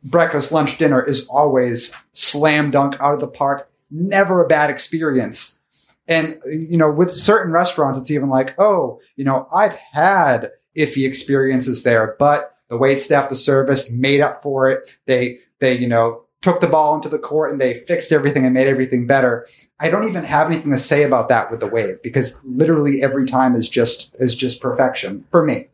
breakfast, 0.03 0.51
lunch, 0.51 0.77
dinner 0.77 1.03
is 1.03 1.27
always 1.27 1.95
slam 2.13 2.71
dunk 2.71 2.95
out 3.01 3.15
of 3.15 3.19
the 3.19 3.27
park. 3.27 3.69
Never 3.89 4.45
a 4.45 4.47
bad 4.47 4.69
experience. 4.69 5.59
And 6.07 6.39
you 6.45 6.77
know, 6.77 6.91
with 6.91 7.11
certain 7.11 7.51
restaurants, 7.51 7.99
it's 7.99 8.11
even 8.11 8.29
like, 8.29 8.53
oh, 8.59 8.99
you 9.15 9.25
know, 9.25 9.47
I've 9.51 9.75
had 9.75 10.51
iffy 10.77 11.07
experiences 11.07 11.83
there, 11.83 12.15
but 12.19 12.55
the 12.69 12.77
wait 12.77 13.01
staff, 13.01 13.29
the 13.29 13.35
service 13.35 13.91
made 13.91 14.21
up 14.21 14.43
for 14.43 14.69
it. 14.69 14.97
They 15.07 15.39
they 15.59 15.77
you 15.77 15.87
know 15.87 16.24
took 16.45 16.61
the 16.61 16.67
ball 16.67 16.93
into 16.93 17.09
the 17.09 17.17
court 17.17 17.51
and 17.51 17.59
they 17.59 17.79
fixed 17.85 18.11
everything 18.11 18.45
and 18.45 18.53
made 18.53 18.67
everything 18.67 19.07
better. 19.07 19.47
I 19.79 19.89
don't 19.89 20.07
even 20.07 20.23
have 20.23 20.45
anything 20.45 20.71
to 20.73 20.77
say 20.77 21.01
about 21.01 21.27
that 21.29 21.49
with 21.49 21.59
the 21.59 21.65
wave 21.65 22.03
because 22.03 22.39
literally 22.45 23.01
every 23.01 23.25
time 23.25 23.55
is 23.55 23.67
just 23.67 24.15
is 24.19 24.35
just 24.35 24.61
perfection 24.61 25.25
for 25.31 25.43
me. 25.43 25.69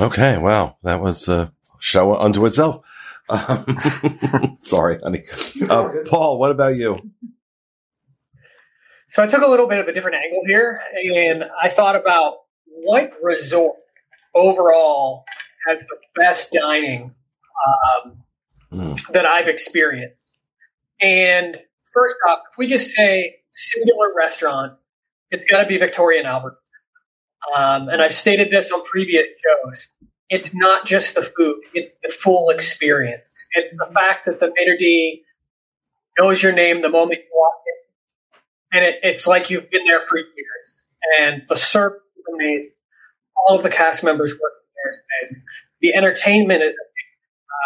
Okay, 0.00 0.38
wow, 0.38 0.78
that 0.82 1.02
was 1.02 1.28
a 1.28 1.52
show 1.78 2.16
unto 2.16 2.46
itself. 2.46 2.82
Um, 3.28 3.66
sorry, 4.62 4.98
honey. 5.02 5.24
Uh, 5.68 5.90
Paul, 6.06 6.38
what 6.38 6.50
about 6.50 6.76
you? 6.76 6.98
So 9.08 9.22
I 9.22 9.26
took 9.26 9.42
a 9.42 9.46
little 9.46 9.68
bit 9.68 9.78
of 9.78 9.88
a 9.88 9.92
different 9.92 10.16
angle 10.24 10.40
here, 10.46 10.80
and 11.12 11.44
I 11.62 11.68
thought 11.68 11.96
about 11.96 12.38
what 12.64 13.12
resort 13.22 13.76
overall 14.34 15.26
has 15.66 15.84
the 15.84 15.96
best 16.16 16.50
dining 16.50 17.14
um, 17.66 18.22
that 18.70 19.26
I've 19.26 19.48
experienced. 19.48 20.30
And 21.00 21.56
first 21.92 22.16
off, 22.28 22.40
if 22.50 22.58
we 22.58 22.66
just 22.66 22.90
say 22.90 23.36
singular 23.52 24.12
restaurant, 24.16 24.74
it's 25.30 25.44
got 25.44 25.62
to 25.62 25.66
be 25.66 25.78
Victoria 25.78 26.20
and 26.20 26.28
Albert. 26.28 26.58
Um, 27.54 27.88
and 27.88 28.02
I've 28.02 28.14
stated 28.14 28.50
this 28.50 28.70
on 28.72 28.82
previous 28.84 29.26
shows. 29.26 29.88
It's 30.28 30.54
not 30.54 30.84
just 30.84 31.14
the 31.14 31.22
food; 31.22 31.60
it's 31.72 31.94
the 32.02 32.10
full 32.10 32.50
experience. 32.50 33.46
It's 33.52 33.70
the 33.70 33.88
fact 33.94 34.26
that 34.26 34.40
the 34.40 34.52
maitre 34.54 34.76
d 34.76 35.22
knows 36.18 36.42
your 36.42 36.52
name 36.52 36.82
the 36.82 36.90
moment 36.90 37.20
you 37.20 37.30
walk 37.34 37.54
in, 37.66 38.78
and 38.78 38.84
it, 38.84 38.98
it's 39.02 39.26
like 39.26 39.48
you've 39.48 39.70
been 39.70 39.84
there 39.84 40.00
for 40.00 40.18
years. 40.18 40.82
And 41.20 41.42
the 41.48 41.56
service 41.56 42.02
is 42.18 42.24
amazing. 42.34 42.72
All 43.48 43.56
of 43.56 43.62
the 43.62 43.70
cast 43.70 44.04
members 44.04 44.32
working 44.32 44.66
there 44.76 44.90
is 44.90 44.98
amazing. 44.98 45.42
The 45.80 45.94
entertainment 45.94 46.62
is 46.62 46.76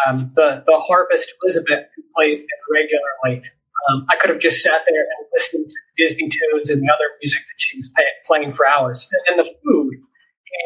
um, 0.05 0.31
the 0.35 0.63
the 0.65 0.77
harpist 0.77 1.31
Elizabeth, 1.43 1.83
who 1.95 2.03
plays 2.15 2.39
there 2.39 2.81
regularly, 2.81 3.49
Um, 3.89 4.05
I 4.09 4.15
could 4.15 4.29
have 4.29 4.39
just 4.39 4.63
sat 4.63 4.81
there 4.87 5.01
and 5.01 5.27
listened 5.33 5.69
to 5.69 5.75
Disney 5.97 6.29
tunes 6.29 6.69
and 6.69 6.81
the 6.81 6.91
other 6.93 7.05
music 7.21 7.39
that 7.39 7.57
she 7.57 7.77
was 7.77 7.89
pay- 7.95 8.03
playing 8.25 8.51
for 8.51 8.67
hours. 8.67 9.07
And 9.27 9.39
the 9.39 9.49
food 9.63 9.95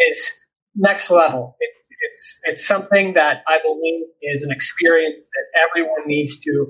is 0.09 0.31
next 0.75 1.09
level. 1.09 1.55
It, 1.59 1.69
it's 2.11 2.39
it's 2.43 2.67
something 2.67 3.13
that 3.13 3.43
I 3.47 3.59
believe 3.63 4.05
is 4.21 4.43
an 4.43 4.51
experience 4.51 5.27
that 5.33 5.61
everyone 5.67 6.05
needs 6.05 6.39
to 6.39 6.67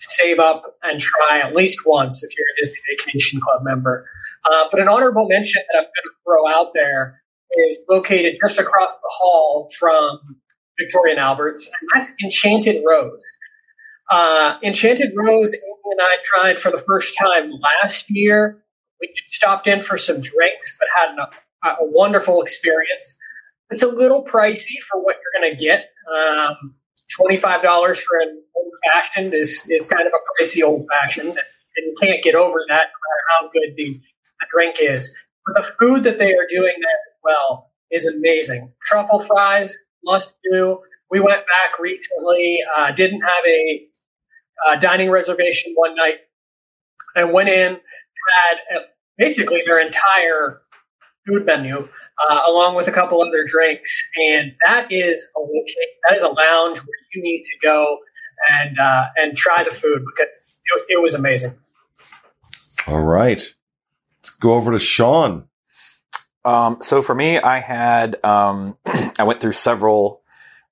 save 0.00 0.38
up 0.38 0.62
and 0.84 1.00
try 1.00 1.40
at 1.40 1.56
least 1.56 1.80
once 1.84 2.22
if 2.22 2.30
you're 2.36 2.46
a 2.46 2.62
Disney 2.62 2.78
Vacation 2.96 3.40
Club 3.40 3.62
member. 3.64 4.06
Uh, 4.44 4.64
but 4.70 4.80
an 4.80 4.88
honorable 4.88 5.26
mention 5.28 5.62
that 5.72 5.78
I'm 5.78 5.84
going 5.84 6.04
to 6.04 6.10
throw 6.24 6.48
out 6.48 6.68
there 6.74 7.20
is 7.66 7.80
located 7.88 8.38
just 8.40 8.60
across 8.60 8.92
the 8.92 9.10
hall 9.18 9.68
from 9.76 10.20
Victoria 10.78 11.14
and 11.14 11.20
Albert's, 11.20 11.66
and 11.66 11.88
that's 11.94 12.12
Enchanted 12.22 12.82
Rose. 12.86 13.22
Uh, 14.10 14.56
Enchanted 14.64 15.12
Rose, 15.16 15.54
Amy 15.54 15.90
and 15.90 16.00
I 16.00 16.16
tried 16.22 16.60
for 16.60 16.70
the 16.70 16.78
first 16.78 17.16
time 17.18 17.50
last 17.82 18.06
year. 18.08 18.62
We 19.00 19.10
stopped 19.26 19.66
in 19.66 19.82
for 19.82 19.96
some 19.96 20.20
drinks, 20.20 20.76
but 20.78 20.88
had 21.00 21.14
an, 21.14 21.26
a, 21.64 21.76
wonderful 21.80 22.42
experience. 22.42 23.16
It's 23.70 23.82
a 23.82 23.88
little 23.88 24.24
pricey 24.24 24.80
for 24.88 25.02
what 25.02 25.16
you're 25.16 25.42
going 25.42 25.56
to 25.56 25.62
get. 25.62 25.90
Um, 26.12 26.74
Twenty-five 27.16 27.62
dollars 27.62 27.98
for 27.98 28.18
an 28.18 28.42
old 28.54 28.72
fashioned 28.84 29.34
is 29.34 29.66
is 29.70 29.86
kind 29.86 30.06
of 30.06 30.12
a 30.12 30.42
pricey 30.42 30.62
old 30.62 30.84
fashioned, 31.00 31.30
and 31.30 31.38
you 31.76 31.94
can't 32.00 32.22
get 32.22 32.34
over 32.34 32.58
that 32.68 32.86
no 32.86 32.98
matter 33.08 33.24
how 33.30 33.48
good 33.50 33.74
the, 33.76 34.00
the 34.40 34.46
drink 34.52 34.76
is. 34.78 35.16
But 35.46 35.56
the 35.56 35.72
food 35.80 36.04
that 36.04 36.18
they 36.18 36.32
are 36.32 36.46
doing 36.48 36.74
there 36.76 37.00
as 37.08 37.18
well 37.24 37.70
is 37.90 38.06
amazing. 38.06 38.72
Truffle 38.82 39.20
fries, 39.20 39.76
must 40.04 40.36
do. 40.50 40.80
We 41.10 41.20
went 41.20 41.40
back 41.46 41.78
recently. 41.78 42.58
Uh, 42.76 42.92
didn't 42.92 43.22
have 43.22 43.46
a 43.46 43.86
uh, 44.66 44.76
dining 44.76 45.10
reservation 45.10 45.72
one 45.74 45.94
night, 45.94 46.16
and 47.14 47.32
went 47.32 47.48
in 47.48 47.78
had 48.28 48.84
basically 49.16 49.62
their 49.64 49.80
entire 49.80 50.60
food 51.26 51.44
menu 51.44 51.88
uh, 52.28 52.40
along 52.48 52.74
with 52.74 52.88
a 52.88 52.92
couple 52.92 53.20
other 53.22 53.44
drinks. 53.46 54.08
And 54.16 54.52
that 54.66 54.90
is 54.90 55.26
a 55.36 55.40
that 56.08 56.16
is 56.16 56.22
a 56.22 56.28
lounge 56.28 56.78
where 56.78 56.98
you 57.14 57.22
need 57.22 57.42
to 57.44 57.56
go 57.62 57.98
and 58.60 58.78
uh, 58.78 59.06
and 59.16 59.36
try 59.36 59.62
the 59.62 59.70
food 59.70 60.04
because 60.04 60.28
it, 60.76 60.84
it 60.88 61.02
was 61.02 61.14
amazing. 61.14 61.54
All 62.86 63.02
right, 63.02 63.38
let's 64.18 64.30
go 64.40 64.54
over 64.54 64.72
to 64.72 64.78
Sean. 64.78 65.47
Um, 66.44 66.78
so 66.80 67.02
for 67.02 67.14
me, 67.14 67.38
I 67.38 67.60
had 67.60 68.22
um, 68.24 68.76
I 69.18 69.24
went 69.24 69.40
through 69.40 69.52
several 69.52 70.22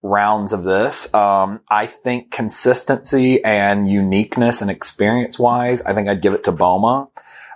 rounds 0.02 0.52
of 0.52 0.62
this. 0.62 1.12
Um, 1.14 1.60
I 1.68 1.86
think 1.86 2.30
consistency 2.30 3.42
and 3.44 3.88
uniqueness 3.88 4.62
and 4.62 4.70
experience 4.70 5.38
wise, 5.38 5.82
I 5.82 5.94
think 5.94 6.08
I'd 6.08 6.22
give 6.22 6.34
it 6.34 6.44
to 6.44 6.52
Boma. 6.52 7.08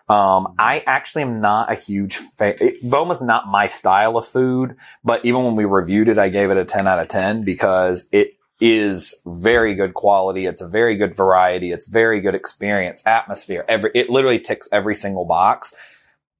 Um, 0.08 0.54
I 0.58 0.82
actually 0.86 1.22
am 1.22 1.40
not 1.40 1.70
a 1.70 1.76
huge 1.76 2.16
fan. 2.16 2.56
Boma's 2.82 3.20
not 3.22 3.46
my 3.46 3.68
style 3.68 4.16
of 4.16 4.26
food, 4.26 4.76
but 5.04 5.24
even 5.24 5.44
when 5.44 5.54
we 5.54 5.64
reviewed 5.64 6.08
it, 6.08 6.18
I 6.18 6.30
gave 6.30 6.50
it 6.50 6.56
a 6.56 6.64
10 6.64 6.88
out 6.88 6.98
of 6.98 7.06
10 7.06 7.44
because 7.44 8.08
it 8.10 8.34
is 8.60 9.22
very 9.24 9.76
good 9.76 9.94
quality. 9.94 10.46
It's 10.46 10.60
a 10.60 10.68
very 10.68 10.96
good 10.96 11.16
variety. 11.16 11.70
It's 11.70 11.86
very 11.86 12.20
good 12.20 12.34
experience, 12.34 13.04
atmosphere. 13.06 13.64
Every, 13.68 13.92
it 13.94 14.10
literally 14.10 14.40
ticks 14.40 14.68
every 14.72 14.96
single 14.96 15.24
box. 15.24 15.74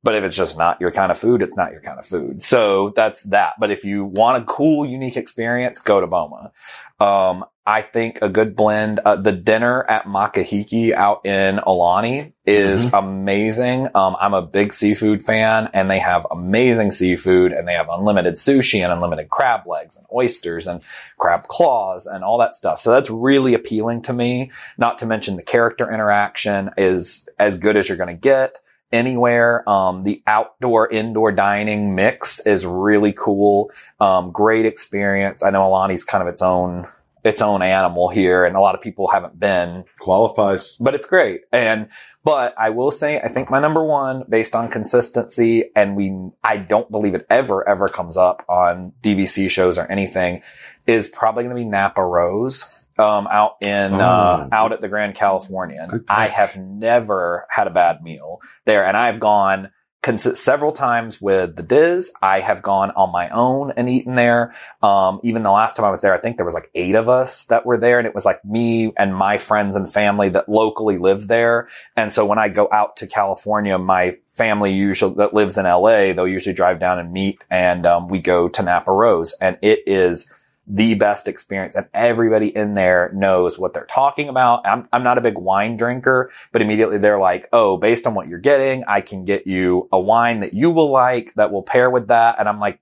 But 0.03 0.15
if 0.15 0.25
it's 0.25 0.37
just 0.37 0.57
not 0.57 0.81
your 0.81 0.91
kind 0.91 1.13
of 1.13 1.19
food, 1.19 1.43
it's 1.43 1.57
not 1.57 1.73
your 1.73 1.83
kind 1.83 1.99
of 1.99 2.07
food. 2.07 2.43
So 2.43 2.91
that's 2.91 3.23
that. 3.25 3.55
But 3.61 3.71
if 3.71 3.85
you 3.85 4.05
want 4.05 4.43
a 4.43 4.47
cool, 4.47 4.87
unique 4.87 5.17
experience, 5.17 5.79
go 5.79 6.01
to 6.01 6.07
Boma. 6.07 6.53
Um, 6.99 7.45
I 7.67 7.83
think 7.83 8.19
a 8.21 8.29
good 8.29 8.57
blend. 8.57 8.99
Uh, 8.99 9.17
the 9.17 9.33
dinner 9.33 9.85
at 9.85 10.05
Makahiki 10.05 10.93
out 10.93 11.25
in 11.25 11.59
Aulani 11.59 12.33
is 12.45 12.87
mm-hmm. 12.87 12.97
amazing. 12.97 13.89
Um, 13.95 14.17
I'm 14.21 14.35
a 14.35 14.43
big 14.43 14.73
seafood 14.73 15.23
fan 15.23 15.69
and 15.73 15.91
they 15.91 15.99
have 16.01 16.27
amazing 16.31 16.91
seafood 16.91 17.53
and 17.53 17.69
they 17.69 17.75
have 17.75 17.87
unlimited 17.89 18.35
sushi 18.35 18.83
and 18.83 18.93
unlimited 18.93 19.29
crab 19.29 19.67
legs 19.67 19.97
and 19.97 20.07
oysters 20.13 20.67
and 20.67 20.83
crab 21.19 21.47
claws 21.47 22.07
and 22.07 22.25
all 22.25 22.39
that 22.39 22.55
stuff. 22.55 22.81
So 22.81 22.91
that's 22.91 23.11
really 23.11 23.55
appealing 23.55 24.03
to 24.03 24.13
me. 24.13 24.51
Not 24.77 24.99
to 24.99 25.07
mention 25.07 25.37
the 25.37 25.43
character 25.43 25.93
interaction 25.93 26.71
is 26.77 27.29
as 27.39 27.55
good 27.55 27.77
as 27.77 27.89
you're 27.89 27.99
going 27.99 28.09
to 28.09 28.15
get 28.15 28.59
anywhere. 28.93 29.69
Um, 29.69 30.03
the 30.03 30.23
outdoor 30.27 30.89
indoor 30.89 31.33
dining 31.33 31.95
mix 31.95 32.41
is 32.41 32.67
really 32.67 33.13
cool. 33.13 33.71
Um, 34.01 34.31
great 34.33 34.67
experience. 34.67 35.43
I 35.43 35.51
know 35.51 35.63
Aulani's 35.63 36.05
kind 36.05 36.23
of 36.23 36.29
its 36.29 36.43
own 36.43 36.87
its 37.25 37.43
own 37.43 37.63
animal 37.63 38.09
here 38.09 38.45
and 38.45 38.57
a 38.57 38.61
lot 38.61 38.75
of 38.75 38.81
people 38.81 39.09
haven't 39.09 39.39
been 39.39 39.85
qualifies 39.99 40.77
but 40.77 40.95
it's 40.95 41.07
great 41.07 41.43
and 41.53 41.89
but 42.25 42.55
i 42.59 42.71
will 42.71 42.91
say 42.91 43.21
i 43.21 43.29
think 43.29 43.51
my 43.51 43.61
number 43.61 43.85
one 43.85 44.25
based 44.29 44.55
on 44.55 44.71
consistency 44.71 45.65
and 45.77 45.97
we 45.97 46.17
i 46.43 46.57
don't 46.57 46.91
believe 46.91 47.15
it 47.15 47.27
ever 47.29 47.69
ever 47.69 47.89
comes 47.89 48.17
up 48.17 48.45
on 48.49 48.93
dvc 49.03 49.51
shows 49.51 49.77
or 49.77 49.91
anything 49.91 50.43
is 50.87 51.09
probably 51.09 51.45
going 51.45 51.55
to 51.55 51.63
be 51.63 51.69
napa 51.69 52.03
rose 52.03 52.80
um, 53.01 53.27
out 53.31 53.57
in 53.61 53.95
oh, 53.95 53.99
uh, 53.99 54.49
out 54.53 54.73
at 54.73 54.81
the 54.81 54.89
Grand 54.89 55.15
Californian. 55.15 56.05
I 56.09 56.29
have 56.29 56.57
never 56.57 57.47
had 57.51 57.67
a 57.67 57.71
bad 57.71 58.03
meal 58.03 58.41
there, 58.67 58.87
and 58.87 58.97
I've 58.97 59.19
gone 59.19 59.71
cons- 60.03 60.39
several 60.39 60.73
times 60.73 61.21
with 61.21 61.57
the 61.57 61.63
DIS. 61.63 62.13
I 62.23 62.41
have 62.41 62.63
gone 62.63 62.91
on 62.93 63.13
my 63.13 63.29
own 63.31 63.73
and 63.77 63.89
eaten 63.89 64.15
there. 64.15 64.53
Um, 64.83 65.21
even 65.23 65.43
the 65.43 65.51
last 65.51 65.77
time 65.77 65.87
I 65.87 65.91
was 65.91 66.01
there, 66.01 66.15
I 66.15 66.21
think 66.21 66.37
there 66.37 66.47
was 66.47 66.55
like 66.55 66.71
eight 66.75 66.95
of 66.95 67.09
us 67.09 67.47
that 67.47 67.67
were 67.67 67.79
there, 67.79 67.99
and 67.99 68.07
it 68.07 68.15
was 68.15 68.25
like 68.25 68.45
me 68.45 68.93
and 68.99 69.15
my 69.15 69.39
friends 69.39 69.77
and 69.77 69.91
family 69.91 70.29
that 70.31 70.49
locally 70.49 70.99
live 70.99 71.29
there. 71.29 71.69
And 71.97 72.13
so 72.13 72.25
when 72.27 72.39
I 72.39 72.49
go 72.49 72.69
out 72.73 72.97
to 72.99 73.07
California, 73.07 73.79
my 73.79 74.17
family 74.29 74.73
usually 74.73 75.15
that 75.17 75.35
lives 75.35 75.59
in 75.59 75.65
LA, 75.65 76.13
they'll 76.13 76.29
usually 76.29 76.55
drive 76.55 76.81
down 76.81 76.99
and 76.99 77.13
meet, 77.13 77.43
and 77.51 77.87
um, 77.87 78.09
we 78.09 78.21
go 78.21 78.49
to 78.49 78.63
Napa 78.63 78.93
Rose, 78.93 79.35
and 79.41 79.59
it 79.63 79.81
is 79.87 80.33
the 80.73 80.95
best 80.95 81.27
experience 81.27 81.75
and 81.75 81.87
everybody 81.93 82.55
in 82.55 82.75
there 82.75 83.11
knows 83.13 83.59
what 83.59 83.75
they're 83.75 83.87
talking 83.87 84.29
about. 84.29 84.65
I'm, 84.67 84.89
I'm 84.93 85.03
not 85.03 85.19
a 85.19 85.21
big 85.21 85.37
wine 85.37 85.77
drinker, 85.77 86.31
but 86.53 86.63
immediately 86.63 86.99
they're 86.99 87.19
like, 87.19 87.49
Oh, 87.53 87.77
based 87.77 88.07
on 88.07 88.15
what 88.15 88.29
you're 88.29 88.39
getting, 88.39 88.85
I 88.87 89.01
can 89.01 89.25
get 89.25 89.47
you 89.47 89.89
a 89.91 89.99
wine 89.99 90.41
that 90.41 90.55
you 90.55 90.71
will 90.71 90.91
like 90.91 91.35
that 91.35 91.51
will 91.51 91.63
pair 91.65 91.91
with 91.91 92.09
that. 92.09 92.37
And 92.39 92.49
I'm 92.49 92.61
like, 92.61 92.79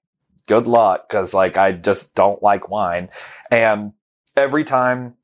good 0.46 0.66
luck. 0.66 1.08
Cause 1.08 1.32
like, 1.32 1.56
I 1.56 1.72
just 1.72 2.14
don't 2.14 2.42
like 2.42 2.68
wine. 2.68 3.08
And 3.50 3.92
every 4.36 4.64
time 4.64 5.14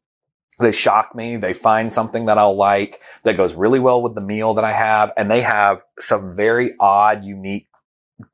they 0.59 0.73
shock 0.73 1.15
me. 1.15 1.37
They 1.37 1.53
find 1.53 1.93
something 1.93 2.27
that 2.27 2.39
I'll 2.39 2.57
like 2.57 3.01
that 3.25 3.37
goes 3.37 3.55
really 3.55 3.81
well 3.81 4.01
with 4.01 4.15
the 4.15 4.21
meal 4.21 4.55
that 4.55 4.65
I 4.65 4.73
have. 4.73 5.13
And 5.17 5.31
they 5.31 5.41
have 5.41 5.83
some 5.99 6.37
very 6.37 6.75
odd, 6.79 7.25
unique 7.25 7.67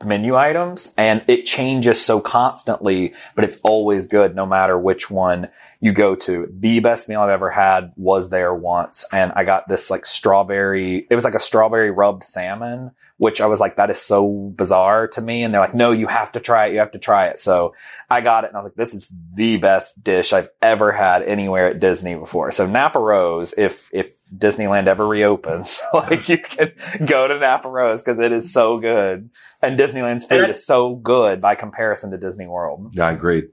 menu 0.04 0.36
items 0.36 0.92
and 0.98 1.24
it 1.26 1.46
changes 1.46 2.04
so 2.04 2.20
constantly, 2.20 3.14
but 3.34 3.44
it's 3.44 3.58
always 3.62 4.06
good 4.06 4.34
no 4.34 4.44
matter 4.44 4.78
which 4.78 5.10
one 5.10 5.48
you 5.80 5.92
go 5.92 6.14
to. 6.14 6.46
The 6.58 6.80
best 6.80 7.08
meal 7.08 7.22
I've 7.22 7.30
ever 7.30 7.50
had 7.50 7.92
was 7.96 8.28
there 8.28 8.54
once 8.54 9.06
and 9.12 9.32
I 9.34 9.44
got 9.44 9.68
this 9.68 9.90
like 9.90 10.04
strawberry, 10.04 11.06
it 11.08 11.14
was 11.14 11.24
like 11.24 11.34
a 11.34 11.40
strawberry 11.40 11.90
rubbed 11.90 12.24
salmon, 12.24 12.90
which 13.16 13.40
I 13.40 13.46
was 13.46 13.58
like, 13.58 13.76
that 13.76 13.90
is 13.90 13.98
so 13.98 14.52
bizarre 14.54 15.08
to 15.08 15.20
me. 15.22 15.42
And 15.42 15.54
they're 15.54 15.62
like, 15.62 15.74
no, 15.74 15.92
you 15.92 16.06
have 16.08 16.32
to 16.32 16.40
try 16.40 16.66
it. 16.66 16.72
You 16.72 16.80
have 16.80 16.92
to 16.92 16.98
try 16.98 17.28
it. 17.28 17.38
So 17.38 17.74
I 18.10 18.20
got 18.20 18.44
it 18.44 18.48
and 18.48 18.56
I 18.56 18.60
was 18.60 18.70
like, 18.70 18.76
this 18.76 18.94
is 18.94 19.10
the 19.34 19.56
best 19.56 20.04
dish 20.04 20.34
I've 20.34 20.50
ever 20.60 20.92
had 20.92 21.22
anywhere 21.22 21.68
at 21.68 21.80
Disney 21.80 22.16
before. 22.16 22.50
So 22.50 22.66
Napa 22.66 22.98
Rose, 22.98 23.54
if, 23.56 23.88
if 23.94 24.12
Disneyland 24.36 24.86
ever 24.86 25.06
reopens, 25.06 25.80
like 25.94 26.28
you 26.28 26.38
can 26.38 26.72
go 27.04 27.26
to 27.26 27.38
Napa 27.38 27.68
Rose 27.68 28.02
because 28.02 28.18
it 28.18 28.32
is 28.32 28.52
so 28.52 28.78
good. 28.78 29.30
And 29.62 29.78
Disneyland's 29.78 30.24
food 30.24 30.48
is 30.48 30.64
so 30.64 30.94
good 30.94 31.40
by 31.40 31.54
comparison 31.54 32.10
to 32.12 32.18
Disney 32.18 32.46
World. 32.46 32.92
Yeah, 32.94 33.08
I 33.08 33.12
agree. 33.12 33.48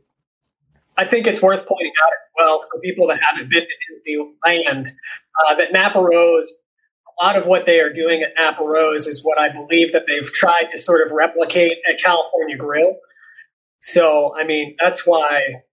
I 0.97 1.05
think 1.05 1.27
it's 1.27 1.41
worth 1.41 1.65
pointing 1.65 1.91
out 2.05 2.11
as 2.11 2.29
well 2.37 2.61
for 2.61 2.79
people 2.81 3.07
that 3.07 3.19
haven't 3.21 3.49
been 3.49 3.61
to 3.61 4.27
Disneyland 4.47 4.87
uh, 5.47 5.55
that 5.55 5.71
Napa 5.71 5.99
Rose, 5.99 6.53
a 7.19 7.23
lot 7.23 7.35
of 7.35 7.47
what 7.47 7.65
they 7.65 7.79
are 7.79 7.91
doing 7.91 8.23
at 8.23 8.29
Napa 8.39 8.63
Rose 8.63 9.07
is 9.07 9.23
what 9.23 9.39
I 9.39 9.49
believe 9.49 9.93
that 9.93 10.05
they've 10.07 10.31
tried 10.31 10.69
to 10.71 10.77
sort 10.77 11.05
of 11.05 11.11
replicate 11.11 11.77
at 11.91 11.99
California 11.99 12.57
Grill. 12.57 12.95
So, 13.79 14.35
I 14.35 14.43
mean, 14.43 14.75
that's 14.83 15.05
why 15.05 15.63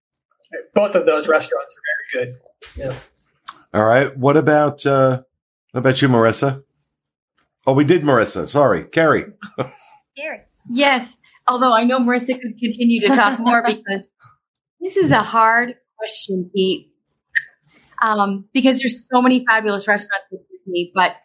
both 0.75 0.95
of 0.95 1.07
those 1.07 1.27
restaurants 1.27 1.75
are 1.75 2.19
very 2.19 2.27
good. 2.27 2.41
Yeah. 2.77 2.95
All 3.75 3.85
right. 3.85 4.17
What 4.17 4.37
about 4.37 4.87
uh 4.87 5.23
what 5.73 5.81
about 5.81 6.01
you, 6.01 6.09
Marissa? 6.09 6.63
Oh, 7.67 7.73
we 7.73 7.85
did 7.85 8.03
Marissa. 8.03 8.47
Sorry. 8.47 8.85
Carrie. 8.85 9.25
Carrie. 10.17 10.43
Yes. 10.71 11.17
Although 11.49 11.73
I 11.73 11.83
know 11.83 11.99
Marissa 11.99 12.41
could 12.41 12.57
continue 12.61 13.01
to 13.01 13.09
talk 13.09 13.41
more 13.41 13.65
because 13.67 14.07
this 14.81 14.97
is 14.97 15.11
a 15.11 15.19
hard 15.19 15.75
question, 15.99 16.51
Pete. 16.55 16.93
Um, 18.01 18.45
because 18.55 18.79
there's 18.79 19.05
so 19.13 19.21
many 19.21 19.45
fabulous 19.45 19.89
restaurants 19.89 20.27
with 20.31 20.43
me, 20.67 20.93
but 20.95 21.17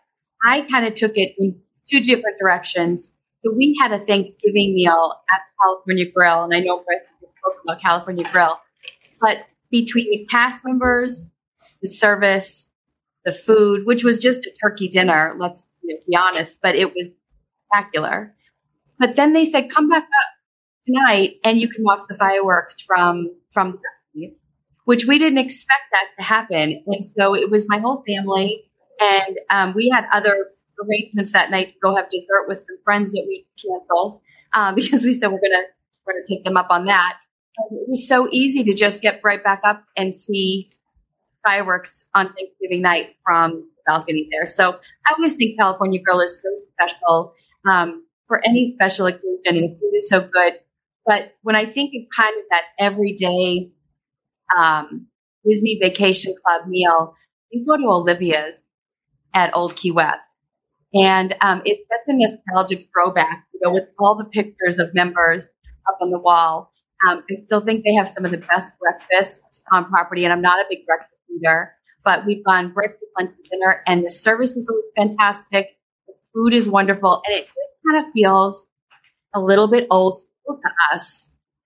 I 0.44 0.62
kind 0.72 0.88
of 0.88 0.96
took 0.96 1.18
it 1.18 1.36
in 1.38 1.60
two 1.88 2.00
different 2.00 2.40
directions. 2.40 3.12
So 3.46 3.54
we 3.56 3.78
had 3.80 3.92
a 3.92 4.00
Thanksgiving 4.00 4.74
meal 4.74 5.14
at 5.34 5.42
California 5.62 6.06
Grill, 6.12 6.46
and 6.46 6.54
I 6.56 6.62
know 6.62 6.80
Marissa 6.80 7.30
spoke 7.38 7.62
about 7.64 7.80
California 7.80 8.26
Grill, 8.32 8.60
but 9.22 9.46
between 9.70 10.10
the 10.10 10.26
cast 10.32 10.66
members, 10.66 11.28
the 11.82 11.90
service, 11.90 12.68
the 13.26 13.32
food, 13.32 13.86
which 13.86 14.04
was 14.04 14.20
just 14.20 14.46
a 14.46 14.52
turkey 14.62 14.88
dinner, 14.88 15.36
let's 15.40 15.64
be 15.84 16.16
honest, 16.16 16.58
but 16.62 16.76
it 16.76 16.94
was 16.94 17.10
spectacular. 17.68 18.36
But 19.00 19.16
then 19.16 19.34
they 19.34 19.46
said, 19.46 19.70
come 19.70 19.90
back 19.90 20.04
up 20.04 20.88
tonight 20.88 21.36
and 21.44 21.60
you 21.60 21.70
can 21.70 21.84
watch 21.84 22.02
the 22.10 22.16
fireworks 22.16 22.82
from, 22.82 23.30
from, 23.52 23.74
Turkey, 24.14 24.38
which 24.86 25.06
we 25.06 25.20
didn't 25.20 25.38
expect 25.38 25.84
that 25.92 26.08
to 26.18 26.26
happen. 26.26 26.84
And 26.88 27.06
so 27.18 27.36
it 27.36 27.50
was 27.50 27.66
my 27.70 27.80
whole 27.80 28.04
family. 28.08 28.64
And 29.00 29.40
um, 29.50 29.74
we 29.74 29.90
had 29.90 30.06
other 30.12 30.48
arrangements 30.84 31.32
that 31.32 31.52
night 31.52 31.70
to 31.70 31.76
go 31.82 31.96
have 31.96 32.10
dessert 32.10 32.48
with 32.48 32.60
some 32.60 32.78
friends 32.84 33.12
that 33.12 33.24
we 33.28 33.46
canceled 33.58 34.22
um, 34.54 34.76
because 34.76 35.04
we 35.04 35.14
said 35.14 35.28
we're 35.28 35.40
gonna 35.40 35.64
we're 36.06 36.14
gonna 36.14 36.26
take 36.28 36.44
them 36.44 36.58
up 36.58 36.68
on 36.70 36.86
that. 36.86 37.18
And 37.58 37.80
it 37.80 37.90
was 37.90 38.08
so 38.08 38.28
easy 38.32 38.64
to 38.64 38.74
just 38.74 39.02
get 39.02 39.22
right 39.24 39.44
back 39.44 39.62
up 39.64 39.84
and 39.96 40.16
see 40.16 40.72
fireworks 41.46 42.04
on 42.14 42.34
Thanksgiving 42.34 42.82
night 42.82 43.16
from 43.26 43.52
the 43.52 43.82
balcony 43.86 44.28
there. 44.32 44.46
So 44.46 44.72
I 44.72 45.14
always 45.18 45.36
think 45.36 45.60
California 45.60 46.02
Grill 46.02 46.22
is 46.22 46.34
so 46.34 46.64
special 46.74 47.34
um, 47.68 48.06
for 48.28 48.42
any 48.46 48.74
special 48.76 49.08
occasion, 49.08 49.24
and 49.46 49.58
the 49.58 49.78
food 49.80 49.92
is 49.96 50.10
so 50.10 50.22
good. 50.22 50.54
But 51.06 51.36
when 51.42 51.56
I 51.56 51.66
think 51.66 51.94
of 51.96 52.04
kind 52.16 52.38
of 52.38 52.46
that 52.52 52.64
everyday 52.80 53.72
um, 54.58 55.08
Disney 55.46 55.80
Vacation 55.82 56.36
Club 56.46 56.68
meal, 56.68 57.16
you 57.52 57.66
go 57.66 57.78
to 57.78 57.84
Olivia's 57.84 58.58
at 59.34 59.56
Old 59.56 59.76
Key 59.76 59.92
West. 59.92 60.20
And 60.94 61.36
um, 61.42 61.62
it's 61.66 61.82
such 61.88 62.14
a 62.14 62.18
nostalgic 62.18 62.90
throwback, 62.92 63.46
you 63.54 63.60
know, 63.64 63.72
with 63.72 63.86
all 64.00 64.16
the 64.16 64.26
pictures 64.26 64.80
of 64.80 64.94
members 64.94 65.48
up 65.88 65.98
on 66.02 66.10
the 66.10 66.20
wall. 66.20 66.72
Um, 67.08 67.24
I 67.30 67.46
still 67.46 67.62
think 67.62 67.84
they 67.84 67.94
have 67.94 68.08
some 68.08 68.26
of 68.26 68.32
the 68.32 68.38
best 68.38 68.72
breakfast 68.80 69.40
on 69.72 69.86
property, 69.86 70.24
and 70.26 70.34
I'm 70.34 70.42
not 70.42 70.60
a 70.60 70.64
big 70.70 70.86
breakfast 70.86 71.19
but 72.04 72.26
we've 72.26 72.44
gone 72.44 72.66
right 72.66 72.74
breakfast, 72.74 73.04
lunch, 73.20 73.32
and 73.36 73.50
dinner, 73.52 73.82
and 73.88 74.06
the 74.06 74.10
service 74.10 74.56
is 74.56 74.68
always 74.68 74.86
fantastic. 74.96 75.78
The 76.08 76.14
food 76.34 76.54
is 76.54 76.68
wonderful, 76.68 77.22
and 77.26 77.36
it 77.36 77.46
just 77.46 77.58
kind 77.88 78.06
of 78.06 78.12
feels 78.14 78.66
a 79.36 79.40
little 79.40 79.68
bit 79.68 79.88
old 79.92 80.18
school 80.18 80.60
to 80.62 80.96
us. 80.96 81.26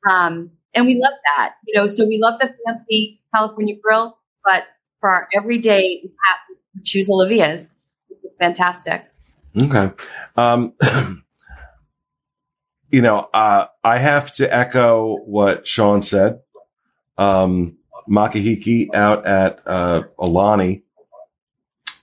Um, 0.10 0.52
and 0.74 0.86
we 0.86 0.96
love 0.96 1.14
that, 1.36 1.56
you 1.66 1.80
know. 1.80 1.88
So 1.88 2.06
we 2.06 2.20
love 2.22 2.40
the 2.40 2.54
fancy 2.66 3.22
California 3.34 3.76
grill, 3.82 4.18
but 4.44 4.64
for 5.00 5.10
our 5.10 5.28
everyday, 5.34 6.02
we 6.04 6.82
choose 6.84 7.10
Olivia's. 7.10 7.74
It's 8.10 8.36
fantastic. 8.40 9.06
Okay. 9.60 9.92
Um, 10.36 10.74
you 12.90 13.02
know, 13.02 13.30
uh, 13.34 13.68
I 13.84 13.98
have 13.98 14.34
to 14.34 14.54
echo 14.54 15.18
what 15.26 15.68
Sean 15.68 16.02
said. 16.02 16.42
Um, 17.18 17.78
Makahiki 18.10 18.94
out 18.94 19.26
at 19.26 19.62
uh, 19.66 20.04
Aulani 20.20 20.84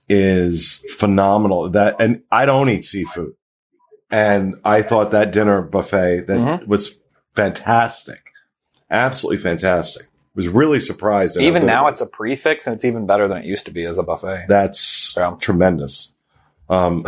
is 0.09 0.85
phenomenal. 0.97 1.69
That 1.69 1.95
and 1.99 2.23
I 2.31 2.45
don't 2.45 2.69
eat 2.69 2.85
seafood, 2.85 3.33
and 4.09 4.53
I 4.65 4.81
thought 4.81 5.11
that 5.11 5.31
dinner 5.31 5.61
buffet 5.61 6.27
that 6.27 6.39
Mhm. 6.39 6.67
was 6.67 6.95
fantastic, 7.35 8.31
absolutely 8.89 9.41
fantastic. 9.41 10.07
Was 10.33 10.47
really 10.47 10.79
surprised. 10.79 11.35
Even 11.37 11.65
now, 11.65 11.87
it's 11.87 11.99
a 11.99 12.05
prix 12.05 12.35
fixe, 12.37 12.65
and 12.65 12.73
it's 12.75 12.85
even 12.85 13.05
better 13.05 13.27
than 13.27 13.37
it 13.39 13.45
used 13.45 13.65
to 13.65 13.71
be 13.71 13.83
as 13.85 13.97
a 13.97 14.03
buffet. 14.03 14.45
That's 14.47 15.13
Yeah. 15.17 15.35
tremendous. 15.41 16.13
Um, 16.69 17.03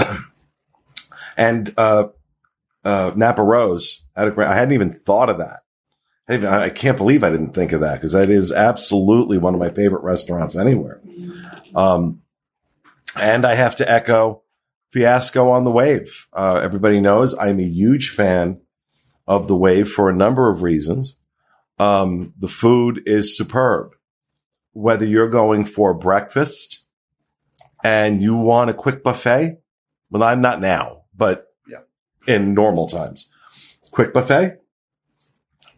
and 1.38 1.74
uh, 1.78 2.08
uh, 2.84 3.12
Napa 3.16 3.42
Rose 3.42 4.04
had 4.16 4.28
a 4.28 4.32
great. 4.32 4.50
I 4.50 4.56
hadn't 4.56 4.74
even 4.74 4.92
thought 4.92 5.30
of 5.30 5.38
that. 5.38 5.62
I, 6.28 6.64
I 6.66 6.70
can't 6.70 6.98
believe 6.98 7.24
I 7.24 7.30
didn't 7.30 7.54
think 7.54 7.72
of 7.74 7.82
that 7.82 7.96
because 7.96 8.14
that 8.14 8.30
is 8.30 8.52
absolutely 8.52 9.38
one 9.38 9.54
of 9.54 9.60
my 9.60 9.70
favorite 9.70 10.04
restaurants 10.04 10.56
anywhere. 10.56 11.02
Um, 11.76 12.22
and 13.16 13.46
I 13.46 13.56
have 13.56 13.76
to 13.78 13.92
echo 13.92 14.44
Fiasco 14.92 15.50
on 15.50 15.64
the 15.64 15.72
Wave. 15.72 16.28
Uh, 16.34 16.60
everybody 16.64 17.02
knows 17.02 17.38
I'm 17.38 17.60
a 17.60 17.64
huge 17.64 18.10
fan 18.10 18.62
of 19.28 19.48
the 19.48 19.56
Wave 19.56 19.90
for 19.90 20.10
a 20.10 20.16
number 20.16 20.50
of 20.50 20.62
reasons. 20.62 21.18
Um, 21.80 22.34
the 22.38 22.48
food 22.48 23.02
is 23.06 23.38
superb. 23.38 23.92
Whether 24.72 25.06
you're 25.06 25.30
going 25.30 25.66
for 25.66 25.94
breakfast 25.94 26.86
and 27.84 28.22
you 28.22 28.36
want 28.36 28.70
a 28.70 28.74
quick 28.74 29.04
buffet, 29.04 29.60
well, 30.10 30.24
I'm 30.24 30.42
not 30.42 30.62
now, 30.62 31.04
but 31.16 31.48
Yeah. 31.68 31.80
in 32.28 32.54
normal 32.54 32.88
times, 32.88 33.30
quick 33.92 34.14
buffet, 34.14 34.60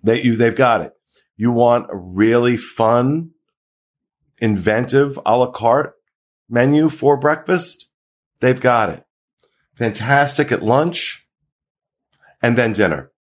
they 0.05 0.21
you 0.21 0.35
they've 0.35 0.55
got 0.55 0.81
it. 0.81 0.93
You 1.35 1.51
want 1.51 1.89
a 1.89 1.97
really 1.97 2.57
fun, 2.57 3.31
inventive 4.39 5.19
a 5.25 5.37
la 5.37 5.51
carte 5.51 5.95
menu 6.47 6.89
for 6.89 7.17
breakfast, 7.17 7.89
they've 8.39 8.61
got 8.61 8.89
it. 8.89 9.03
Fantastic 9.73 10.51
at 10.51 10.63
lunch, 10.63 11.27
and 12.41 12.57
then 12.57 12.73
dinner. 12.73 13.11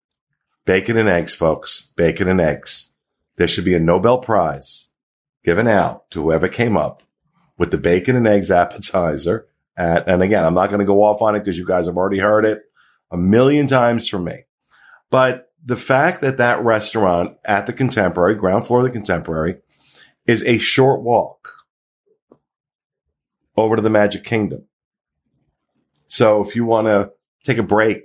Bacon 0.64 0.96
and 0.96 1.08
eggs, 1.08 1.34
folks. 1.34 1.92
Bacon 1.96 2.28
and 2.28 2.40
eggs. 2.40 2.92
There 3.36 3.48
should 3.48 3.64
be 3.64 3.74
a 3.74 3.80
Nobel 3.80 4.18
Prize 4.18 4.90
given 5.42 5.66
out 5.66 6.10
to 6.10 6.22
whoever 6.22 6.48
came 6.48 6.76
up 6.76 7.02
with 7.58 7.70
the 7.70 7.78
bacon 7.78 8.16
and 8.16 8.26
eggs 8.26 8.50
appetizer 8.50 9.46
at, 9.76 10.08
and 10.08 10.22
again, 10.22 10.44
I'm 10.44 10.54
not 10.54 10.68
going 10.68 10.78
to 10.78 10.86
go 10.86 11.02
off 11.02 11.20
on 11.20 11.34
it 11.34 11.40
because 11.40 11.58
you 11.58 11.66
guys 11.66 11.86
have 11.86 11.96
already 11.96 12.18
heard 12.18 12.44
it 12.44 12.62
a 13.10 13.16
million 13.16 13.66
times 13.66 14.08
from 14.08 14.24
me. 14.24 14.44
But 15.10 15.52
the 15.64 15.76
fact 15.76 16.20
that 16.20 16.36
that 16.36 16.62
restaurant 16.62 17.38
at 17.44 17.66
the 17.66 17.72
Contemporary, 17.72 18.34
ground 18.34 18.66
floor 18.66 18.80
of 18.80 18.84
the 18.84 18.90
Contemporary, 18.90 19.56
is 20.26 20.44
a 20.44 20.58
short 20.58 21.02
walk 21.02 21.66
over 23.56 23.76
to 23.76 23.82
the 23.82 23.90
Magic 23.90 24.24
Kingdom. 24.24 24.64
So 26.06 26.42
if 26.42 26.54
you 26.54 26.64
want 26.64 26.86
to 26.86 27.12
take 27.44 27.58
a 27.58 27.62
break 27.62 28.02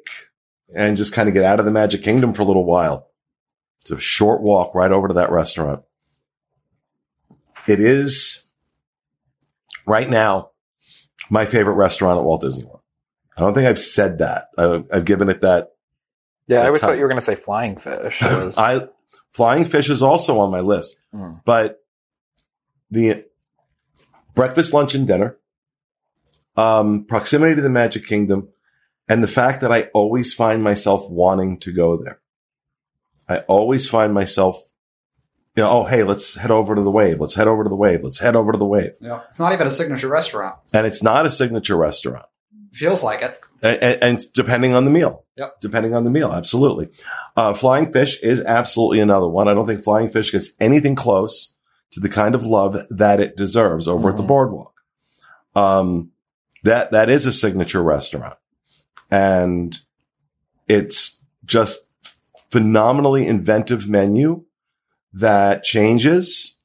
and 0.74 0.98
just 0.98 1.14
kind 1.14 1.28
of 1.28 1.34
get 1.34 1.44
out 1.44 1.60
of 1.60 1.66
the 1.66 1.72
Magic 1.72 2.02
Kingdom 2.02 2.34
for 2.34 2.44
a 2.44 2.46
little 2.46 2.66
while, 2.66 3.10
it's 3.82 3.92
a 3.92 4.00
short 4.00 4.42
walk 4.42 4.74
right 4.74 4.92
over 4.92 5.08
to 5.08 5.14
that 5.16 5.32
restaurant. 5.32 5.84
It 7.68 7.80
is 7.80 8.50
right 9.86 10.10
now 10.10 10.52
my 11.30 11.46
favorite 11.46 11.76
restaurant 11.76 12.20
at 12.20 12.26
Walt 12.26 12.42
Disney 12.42 12.64
World. 12.64 12.82
I 13.38 13.42
don't 13.42 13.54
think 13.54 13.68
I've 13.68 13.80
said 13.80 14.20
that. 14.20 14.48
I, 14.58 14.84
I've 14.92 15.06
given 15.06 15.30
it 15.30 15.42
that. 15.42 15.74
Yeah, 16.50 16.62
I 16.62 16.66
always 16.66 16.82
time. 16.82 16.90
thought 16.90 16.96
you 16.98 17.04
were 17.04 17.08
going 17.10 17.20
to 17.20 17.26
say 17.26 17.36
flying 17.36 17.78
fish. 17.78 18.22
Was- 18.22 18.58
I 18.58 18.88
Flying 19.32 19.66
Fish 19.66 19.90
is 19.90 20.02
also 20.02 20.40
on 20.40 20.52
my 20.52 20.60
list, 20.60 21.00
Mm. 21.14 21.42
but 21.46 21.80
the 22.92 23.26
breakfast, 24.36 24.74
lunch, 24.74 24.96
and 24.96 25.08
dinner, 25.08 25.38
um, 26.56 27.06
proximity 27.06 27.56
to 27.56 27.62
the 27.62 27.70
Magic 27.70 28.06
Kingdom, 28.06 28.50
and 29.08 29.24
the 29.24 29.28
fact 29.28 29.62
that 29.62 29.72
I 29.72 29.84
always 29.94 30.34
find 30.34 30.64
myself 30.64 31.10
wanting 31.10 31.60
to 31.60 31.72
go 31.72 31.98
there. 31.98 32.20
I 33.28 33.40
always 33.42 33.88
find 33.88 34.14
myself, 34.14 34.62
you 35.56 35.64
know, 35.64 35.70
oh, 35.70 35.84
hey, 35.86 36.04
let's 36.04 36.36
head 36.36 36.52
over 36.52 36.76
to 36.76 36.82
the 36.82 36.92
wave. 36.92 37.20
Let's 37.22 37.36
head 37.36 37.48
over 37.48 37.64
to 37.64 37.70
the 37.70 37.76
wave. 37.76 38.04
Let's 38.04 38.20
head 38.20 38.36
over 38.36 38.52
to 38.52 38.58
the 38.58 38.66
wave. 38.66 38.92
You 39.02 39.10
know, 39.10 39.24
it's 39.30 39.40
not 39.40 39.54
even 39.54 39.68
a 39.68 39.72
signature 39.72 40.08
restaurant. 40.10 40.58
And 40.74 40.86
it's 40.88 41.04
not 41.04 41.26
a 41.26 41.32
signature 41.32 41.78
restaurant. 41.78 42.26
Feels 42.72 43.04
like 43.04 43.22
it. 43.22 43.40
and, 43.64 43.98
and 44.04 44.34
depending 44.34 44.74
on 44.76 44.86
the 44.86 44.92
meal. 44.92 45.26
Yep. 45.38 45.62
Depending 45.62 45.94
on 45.96 46.04
the 46.04 46.10
meal, 46.10 46.32
absolutely. 46.32 46.90
Uh, 47.36 47.54
flying 47.54 47.92
fish 47.92 48.22
is 48.22 48.42
absolutely 48.44 49.00
another 49.00 49.28
one. 49.28 49.48
I 49.48 49.54
don't 49.54 49.66
think 49.66 49.84
flying 49.84 50.10
fish 50.10 50.32
gets 50.32 50.52
anything 50.60 50.96
close 50.96 51.56
to 51.92 52.00
the 52.00 52.10
kind 52.10 52.36
of 52.36 52.46
love 52.46 52.78
that 52.90 53.20
it 53.20 53.36
deserves 53.36 53.88
over 53.88 54.10
at 54.10 54.18
the 54.18 54.24
Mhm. 54.24 54.28
boardwalk. 54.28 54.74
Um, 55.56 56.12
that 56.64 56.92
that 56.92 57.10
is 57.10 57.26
a 57.26 57.32
signature 57.32 57.82
restaurant, 57.82 58.38
and 59.10 59.80
it's 60.68 61.24
just 61.46 61.90
phenomenally 62.52 63.26
inventive 63.26 63.88
menu 63.88 64.44
that 65.14 65.64
changes 65.64 66.58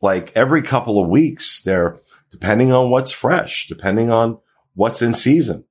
like 0.00 0.32
every 0.34 0.62
couple 0.62 1.02
of 1.02 1.08
weeks. 1.10 1.60
They're 1.62 1.98
depending 2.30 2.72
on 2.72 2.90
what's 2.90 3.12
fresh, 3.12 3.66
depending 3.68 4.10
on 4.10 4.38
what's 4.78 5.02
in 5.02 5.12
season. 5.12 5.64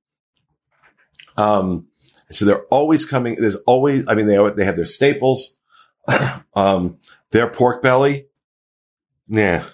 Um, 1.38 1.86
so 2.28 2.44
they're 2.44 2.66
always 2.66 3.06
coming. 3.06 3.36
There's 3.40 3.56
always, 3.66 4.06
I 4.06 4.14
mean, 4.14 4.26
they, 4.26 4.36
they 4.50 4.66
have 4.66 4.76
their 4.76 4.84
staples. 4.84 5.56
um, 6.54 6.98
their 7.30 7.48
pork 7.48 7.80
belly. 7.80 8.26
Yeah. 9.26 9.64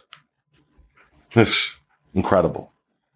Incredible. 2.14 2.72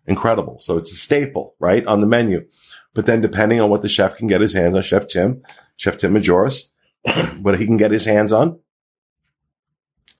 Incredible. 0.08 0.58
So 0.60 0.76
it's 0.76 0.90
a 0.90 0.96
staple, 0.96 1.54
right? 1.60 1.86
On 1.86 2.00
the 2.00 2.06
menu. 2.08 2.46
But 2.94 3.06
then 3.06 3.20
depending 3.20 3.60
on 3.60 3.70
what 3.70 3.82
the 3.82 3.88
chef 3.88 4.16
can 4.16 4.26
get 4.26 4.40
his 4.40 4.54
hands 4.54 4.74
on, 4.74 4.82
Chef 4.82 5.06
Tim, 5.06 5.42
Chef 5.76 5.98
Tim 5.98 6.14
Majoras, 6.14 6.70
what 7.40 7.60
he 7.60 7.64
can 7.64 7.76
get 7.76 7.92
his 7.92 8.06
hands 8.06 8.32
on, 8.32 8.58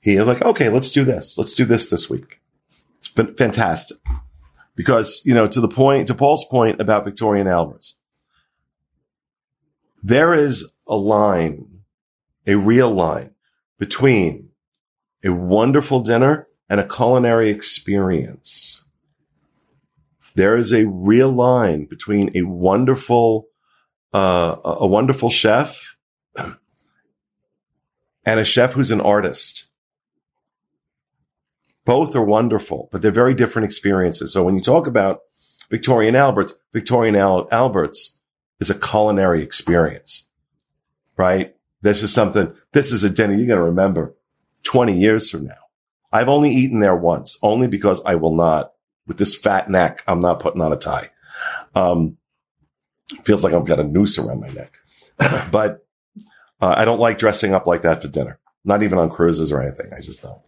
he 0.01 0.15
is 0.15 0.27
like, 0.29 0.43
okay, 0.43 0.69
let's 0.69 0.93
do 0.93 1.03
this. 1.03 1.37
Let's 1.37 1.55
do 1.55 1.65
this 1.65 1.91
this 1.91 2.09
week. 2.09 2.41
It's 2.99 3.09
been 3.09 3.35
fantastic 3.35 3.99
because, 4.79 5.23
you 5.25 5.35
know, 5.35 5.49
to 5.49 5.61
the 5.61 5.69
point, 5.69 6.07
to 6.07 6.15
Paul's 6.15 6.45
point 6.45 6.81
about 6.81 7.05
Victoria 7.05 7.41
and 7.41 7.51
Albert's, 7.51 7.99
there 10.05 10.33
is 10.33 10.73
a 10.87 10.95
line, 10.95 11.81
a 12.47 12.55
real 12.55 12.89
line 12.89 13.33
between 13.77 14.51
a 15.25 15.31
wonderful 15.31 15.99
dinner 15.99 16.47
and 16.71 16.79
a 16.79 16.87
culinary 16.87 17.51
experience. 17.51 18.85
there 20.37 20.57
is 20.57 20.73
a 20.73 20.87
real 20.87 21.33
line 21.33 21.87
between 21.87 22.31
a 22.37 22.43
wonderful, 22.43 23.49
uh, 24.15 24.55
a 24.63 24.87
wonderful 24.87 25.29
chef 25.29 25.97
and 26.37 26.55
a 28.39 28.45
chef 28.45 28.75
who's 28.75 28.93
an 28.93 29.01
artist. 29.01 29.68
Both 31.89 32.15
are 32.15 32.23
wonderful, 32.23 32.91
but 32.93 33.01
they're 33.01 33.11
very 33.11 33.33
different 33.33 33.65
experiences. 33.65 34.31
So 34.31 34.45
when 34.45 34.55
you 34.55 34.61
talk 34.61 34.87
about 34.87 35.21
Victoria 35.71 36.09
and 36.09 36.19
Albert's, 36.19 36.53
Victorian 36.75 37.17
Al- 37.17 37.49
Alberts 37.51 38.21
is 38.61 38.69
a 38.69 38.79
culinary 38.79 39.43
experience, 39.43 40.27
right? 41.17 41.57
This 41.81 42.03
is 42.03 42.13
something, 42.13 42.55
this 42.73 42.93
is 42.93 43.05
a 43.05 43.09
dinner 43.09 43.33
you're 43.33 43.47
going 43.47 43.59
to 43.59 43.65
remember 43.65 44.15
20 44.65 44.99
years 44.99 45.31
from 45.31 45.47
now. 45.47 45.63
I've 46.13 46.29
only 46.29 46.51
eaten 46.51 46.81
there 46.81 46.95
once, 46.95 47.39
only 47.43 47.69
because 47.69 48.05
I 48.05 48.17
will 48.17 48.37
not, 48.37 48.75
with 49.07 49.17
this 49.17 49.35
fat 49.35 49.71
neck, 49.71 50.03
I'm 50.07 50.21
not 50.21 50.41
putting 50.41 50.61
on 50.61 50.75
a 50.75 50.77
tie. 50.77 51.09
Um, 51.75 52.19
feels 53.25 53.43
like 53.43 53.55
I've 53.55 53.65
got 53.65 53.81
a 53.81 53.85
noose 53.85 54.19
around 54.19 54.41
my 54.43 54.51
neck, 54.51 54.77
but 55.51 55.87
uh, 56.61 56.75
I 56.77 56.85
don't 56.85 57.01
like 57.01 57.17
dressing 57.17 57.55
up 57.55 57.67
like 57.67 57.81
that 57.81 58.03
for 58.03 58.09
dinner, 58.09 58.39
not 58.63 58.83
even 58.83 58.99
on 58.99 59.09
cruises 59.09 59.51
or 59.51 59.63
anything. 59.63 59.91
I 59.97 60.03
just 60.03 60.21
don't. 60.21 60.43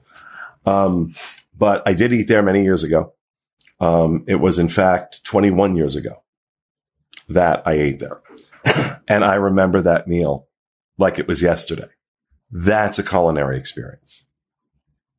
Um, 0.66 1.14
but 1.56 1.82
I 1.86 1.94
did 1.94 2.12
eat 2.12 2.28
there 2.28 2.42
many 2.42 2.62
years 2.62 2.84
ago. 2.84 3.14
Um, 3.80 4.24
it 4.26 4.36
was 4.36 4.58
in 4.58 4.68
fact 4.68 5.24
21 5.24 5.76
years 5.76 5.96
ago 5.96 6.22
that 7.28 7.62
I 7.66 7.72
ate 7.72 8.00
there. 8.00 8.20
and 9.08 9.24
I 9.24 9.36
remember 9.36 9.80
that 9.82 10.06
meal 10.06 10.48
like 10.98 11.18
it 11.18 11.26
was 11.26 11.42
yesterday. 11.42 11.88
That's 12.50 12.98
a 12.98 13.02
culinary 13.02 13.56
experience. 13.56 14.26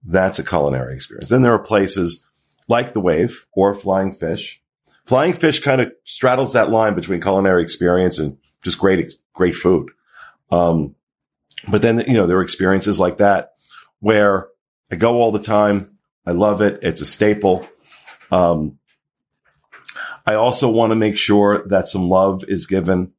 That's 0.03 0.39
a 0.39 0.43
culinary 0.43 0.93
experience. 0.93 1.29
Then 1.29 1.41
there 1.41 1.53
are 1.53 1.59
places 1.59 2.27
like 2.67 2.93
the 2.93 2.99
wave 2.99 3.45
or 3.53 3.73
flying 3.73 4.11
fish. 4.11 4.61
Flying 5.05 5.33
fish 5.33 5.59
kind 5.59 5.81
of 5.81 5.91
straddles 6.05 6.53
that 6.53 6.69
line 6.69 6.93
between 6.93 7.21
culinary 7.21 7.63
experience 7.63 8.19
and 8.19 8.37
just 8.61 8.77
great, 8.77 9.11
great 9.33 9.55
food. 9.55 9.89
Um, 10.51 10.95
but 11.69 11.81
then, 11.81 11.99
you 12.07 12.13
know, 12.13 12.27
there 12.27 12.37
are 12.37 12.43
experiences 12.43 12.99
like 12.99 13.17
that 13.17 13.53
where 13.99 14.47
I 14.91 14.97
go 14.97 15.21
all 15.21 15.31
the 15.31 15.39
time. 15.39 15.97
I 16.25 16.31
love 16.31 16.61
it. 16.61 16.79
It's 16.81 17.01
a 17.01 17.05
staple. 17.05 17.67
Um, 18.29 18.77
I 20.25 20.35
also 20.35 20.69
want 20.69 20.91
to 20.91 20.95
make 20.95 21.17
sure 21.17 21.65
that 21.67 21.87
some 21.87 22.09
love 22.09 22.43
is 22.47 22.67
given 22.67 23.13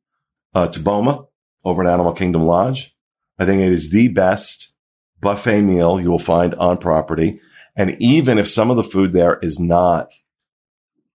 uh, 0.54 0.68
to 0.68 0.80
Boma 0.80 1.24
over 1.64 1.82
at 1.82 1.92
Animal 1.92 2.12
Kingdom 2.12 2.44
Lodge. 2.44 2.94
I 3.38 3.46
think 3.46 3.60
it 3.60 3.72
is 3.72 3.90
the 3.90 4.08
best 4.08 4.72
buffet 5.20 5.62
meal 5.62 6.00
you 6.00 6.10
will 6.10 6.18
find 6.18 6.54
on 6.54 6.76
property. 6.78 7.40
And 7.74 7.96
even 8.00 8.38
if 8.38 8.48
some 8.48 8.70
of 8.70 8.76
the 8.76 8.84
food 8.84 9.12
there 9.12 9.38
is 9.40 9.58
not 9.58 10.12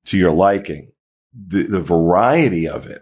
to 0.05 0.17
your 0.17 0.31
liking, 0.31 0.91
the, 1.33 1.63
the 1.63 1.81
variety 1.81 2.67
of 2.67 2.87
it, 2.87 3.01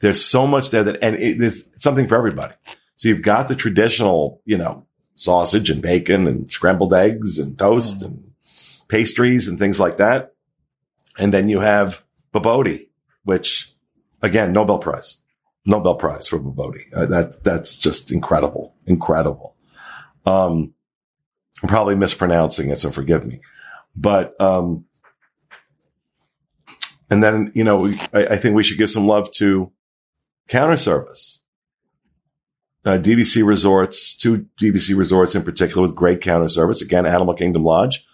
there's 0.00 0.22
so 0.22 0.46
much 0.46 0.70
there 0.70 0.84
that, 0.84 0.98
and 1.02 1.16
it, 1.16 1.38
there's 1.38 1.64
something 1.80 2.06
for 2.06 2.16
everybody. 2.16 2.54
So 2.96 3.08
you've 3.08 3.22
got 3.22 3.48
the 3.48 3.56
traditional, 3.56 4.42
you 4.44 4.58
know, 4.58 4.86
sausage 5.16 5.70
and 5.70 5.82
bacon 5.82 6.28
and 6.28 6.50
scrambled 6.50 6.94
eggs 6.94 7.38
and 7.38 7.58
toast 7.58 8.00
mm. 8.00 8.06
and 8.06 8.32
pastries 8.88 9.48
and 9.48 9.58
things 9.58 9.80
like 9.80 9.96
that. 9.96 10.34
And 11.18 11.32
then 11.32 11.48
you 11.48 11.60
have 11.60 12.04
Bobotie, 12.32 12.88
which 13.24 13.72
again, 14.22 14.52
Nobel 14.52 14.78
Prize. 14.78 15.22
Nobel 15.64 15.96
Prize 15.96 16.28
for 16.28 16.38
Bobotie. 16.38 16.92
Uh, 16.94 17.06
that 17.06 17.42
that's 17.42 17.76
just 17.76 18.12
incredible, 18.12 18.74
incredible. 18.86 19.56
Um, 20.24 20.74
I'm 21.62 21.68
probably 21.68 21.96
mispronouncing 21.96 22.70
it, 22.70 22.78
so 22.78 22.90
forgive 22.90 23.26
me. 23.26 23.40
But 23.96 24.38
um, 24.40 24.84
and 27.10 27.22
then 27.22 27.50
you 27.54 27.64
know, 27.64 27.86
I, 28.12 28.26
I, 28.26 28.36
think 28.36 28.54
we 28.54 28.62
should 28.62 28.78
give 28.78 28.90
some 28.90 29.06
love 29.06 29.30
to 29.32 29.72
counter 30.48 30.76
service. 30.76 31.40
Uh, 32.86 32.98
DVC 32.98 33.44
resorts, 33.44 34.16
two 34.16 34.46
DVC 34.58 34.96
resorts 34.96 35.34
in 35.34 35.42
particular 35.42 35.86
with 35.86 35.96
great 35.96 36.20
counter 36.20 36.48
service. 36.48 36.80
Again, 36.80 37.04
Animal 37.04 37.34
Kingdom 37.34 37.64
Lodge, 37.64 38.06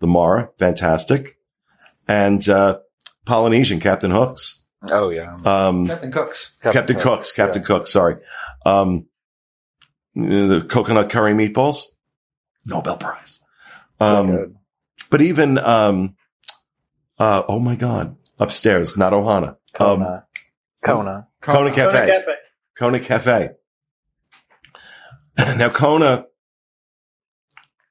the 0.00 0.06
Mara, 0.06 0.50
fantastic, 0.58 1.38
and 2.06 2.46
uh, 2.48 2.78
Polynesian 3.24 3.80
Captain 3.80 4.10
Hooks 4.10 4.58
Oh 4.82 5.10
yeah. 5.10 5.34
Um, 5.44 5.86
Captain 5.86 6.12
Cooks. 6.12 6.56
Captain, 6.60 6.72
Captain 6.72 6.96
Cooks. 6.96 7.04
Cooks. 7.04 7.32
Captain 7.32 7.62
yeah. 7.62 7.66
Cooks. 7.66 7.92
Sorry. 7.92 8.16
Um, 8.64 9.06
the 10.14 10.64
coconut 10.68 11.10
curry 11.10 11.32
meatballs, 11.32 11.82
Nobel 12.66 12.96
Prize. 12.96 13.40
Um, 14.00 14.56
but 15.10 15.20
even, 15.20 15.58
um, 15.58 16.16
uh, 17.18 17.42
oh 17.48 17.58
my 17.58 17.76
God, 17.76 18.16
upstairs, 18.38 18.96
not 18.96 19.12
Ohana. 19.12 19.56
Kona. 19.72 20.04
Um, 20.04 20.22
Kona. 20.84 21.28
Kona. 21.40 21.70
Kona 21.70 21.70
Cafe. 21.70 21.92
Kona 21.92 22.06
Cafe. 22.06 22.34
Kona 22.76 23.00
Cafe. 23.00 23.50
now 25.56 25.70
Kona, 25.70 26.26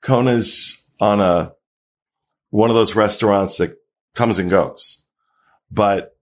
Kona's 0.01 0.85
on 0.99 1.19
a, 1.21 1.53
one 2.49 2.69
of 2.69 2.75
those 2.75 2.95
restaurants 2.95 3.57
that 3.57 3.77
comes 4.15 4.39
and 4.39 4.49
goes, 4.49 5.05
but 5.71 6.17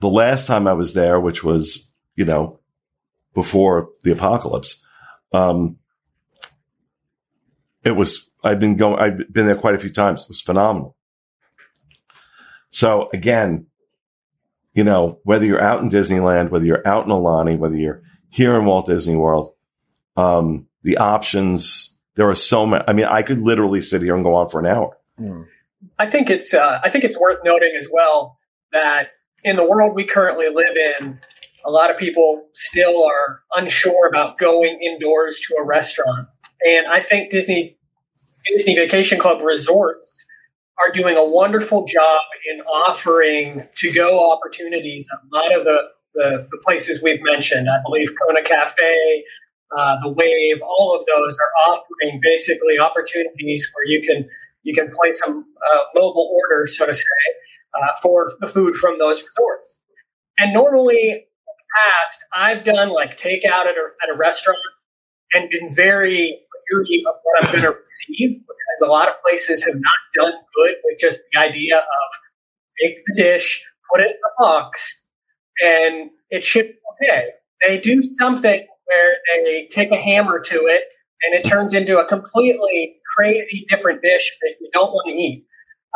the 0.00 0.08
last 0.08 0.46
time 0.46 0.66
I 0.66 0.72
was 0.72 0.94
there, 0.94 1.20
which 1.20 1.44
was, 1.44 1.92
you 2.16 2.24
know, 2.24 2.60
before 3.34 3.90
the 4.02 4.12
apocalypse, 4.12 4.84
um, 5.32 5.76
it 7.84 7.92
was, 7.92 8.30
I've 8.42 8.60
been 8.60 8.76
going, 8.76 8.98
I've 8.98 9.32
been 9.32 9.46
there 9.46 9.56
quite 9.56 9.74
a 9.74 9.78
few 9.78 9.90
times. 9.90 10.22
It 10.22 10.28
was 10.28 10.40
phenomenal. 10.40 10.96
So 12.70 13.10
again, 13.12 13.66
you 14.72 14.84
know, 14.84 15.20
whether 15.24 15.44
you're 15.44 15.62
out 15.62 15.82
in 15.82 15.90
Disneyland, 15.90 16.50
whether 16.50 16.64
you're 16.64 16.86
out 16.86 17.04
in 17.04 17.12
Aulani, 17.12 17.58
whether 17.58 17.76
you're 17.76 18.02
here 18.30 18.54
in 18.54 18.64
Walt 18.64 18.86
Disney 18.86 19.16
World, 19.16 19.54
um, 20.16 20.66
the 20.82 20.98
options, 20.98 21.96
there 22.16 22.28
are 22.28 22.34
so 22.34 22.66
many. 22.66 22.84
I 22.86 22.92
mean, 22.92 23.06
I 23.06 23.22
could 23.22 23.38
literally 23.38 23.80
sit 23.80 24.02
here 24.02 24.14
and 24.14 24.24
go 24.24 24.34
on 24.34 24.48
for 24.48 24.60
an 24.60 24.66
hour. 24.66 24.96
Mm. 25.18 25.46
I 25.98 26.06
think 26.06 26.30
it's, 26.30 26.54
uh, 26.54 26.80
I 26.82 26.90
think 26.90 27.04
it's 27.04 27.18
worth 27.18 27.38
noting 27.44 27.74
as 27.76 27.88
well 27.92 28.38
that 28.72 29.08
in 29.44 29.56
the 29.56 29.68
world 29.68 29.94
we 29.94 30.04
currently 30.04 30.46
live 30.48 30.76
in, 30.76 31.18
a 31.64 31.70
lot 31.70 31.90
of 31.90 31.96
people 31.96 32.48
still 32.54 33.04
are 33.04 33.42
unsure 33.54 34.08
about 34.08 34.38
going 34.38 34.78
indoors 34.82 35.40
to 35.48 35.56
a 35.60 35.64
restaurant. 35.64 36.28
And 36.66 36.86
I 36.86 37.00
think 37.00 37.30
Disney 37.30 37.76
Disney 38.44 38.74
Vacation 38.74 39.18
Club 39.18 39.42
resorts 39.42 40.24
are 40.84 40.90
doing 40.90 41.16
a 41.16 41.24
wonderful 41.24 41.84
job 41.84 42.20
in 42.52 42.60
offering 42.62 43.68
to 43.76 43.92
go 43.92 44.32
opportunities. 44.32 45.08
A 45.12 45.36
lot 45.36 45.56
of 45.56 45.64
the, 45.64 45.78
the, 46.14 46.48
the, 46.50 46.58
places 46.64 47.02
we've 47.02 47.22
mentioned, 47.22 47.68
I 47.70 47.80
believe 47.84 48.08
Kona 48.26 48.42
Cafe, 48.42 49.24
uh, 49.76 49.96
the 50.02 50.08
Wave, 50.08 50.60
all 50.62 50.96
of 50.98 51.04
those 51.06 51.36
are 51.36 51.72
offering 51.72 52.20
basically 52.22 52.78
opportunities 52.78 53.70
where 53.74 53.86
you 53.86 54.02
can 54.06 54.28
you 54.64 54.74
can 54.74 54.90
place 54.90 55.20
a 55.26 55.30
uh, 55.30 55.78
mobile 55.94 56.30
order, 56.34 56.66
so 56.66 56.86
to 56.86 56.94
say, 56.94 57.04
uh, 57.74 57.88
for 58.00 58.32
the 58.40 58.46
food 58.46 58.74
from 58.76 58.98
those 58.98 59.24
resorts. 59.24 59.80
And 60.38 60.52
normally 60.52 61.10
in 61.10 61.16
the 61.18 61.64
past, 61.76 62.24
I've 62.32 62.64
done 62.64 62.90
like 62.90 63.16
takeout 63.16 63.66
at 63.66 63.76
a, 63.76 63.88
at 64.02 64.14
a 64.14 64.16
restaurant 64.16 64.58
and 65.32 65.50
been 65.50 65.74
very 65.74 66.38
weary 66.70 67.02
of 67.08 67.14
what 67.22 67.44
I'm 67.44 67.52
going 67.52 67.64
to 67.64 67.78
receive 67.80 68.40
because 68.40 68.88
a 68.88 68.90
lot 68.90 69.08
of 69.08 69.14
places 69.26 69.64
have 69.64 69.74
not 69.74 70.24
done 70.24 70.32
good 70.54 70.74
with 70.84 70.98
just 71.00 71.20
the 71.32 71.40
idea 71.40 71.78
of 71.78 71.84
take 72.80 73.02
the 73.06 73.14
dish, 73.16 73.64
put 73.92 74.00
it 74.00 74.10
in 74.10 74.16
a 74.16 74.42
box, 74.42 75.04
and 75.62 76.10
it 76.30 76.44
should 76.44 76.66
be 76.66 77.08
okay. 77.08 77.26
They 77.66 77.78
do 77.78 78.02
something 78.02 78.66
where 78.92 79.44
they 79.44 79.68
take 79.70 79.92
a 79.92 79.96
hammer 79.96 80.40
to 80.40 80.56
it 80.66 80.84
and 81.22 81.34
it 81.34 81.48
turns 81.48 81.74
into 81.74 81.98
a 81.98 82.04
completely 82.06 82.96
crazy 83.16 83.64
different 83.68 84.02
dish 84.02 84.36
that 84.40 84.54
you 84.60 84.68
don't 84.72 84.92
want 84.92 85.08
to 85.08 85.14
eat. 85.14 85.46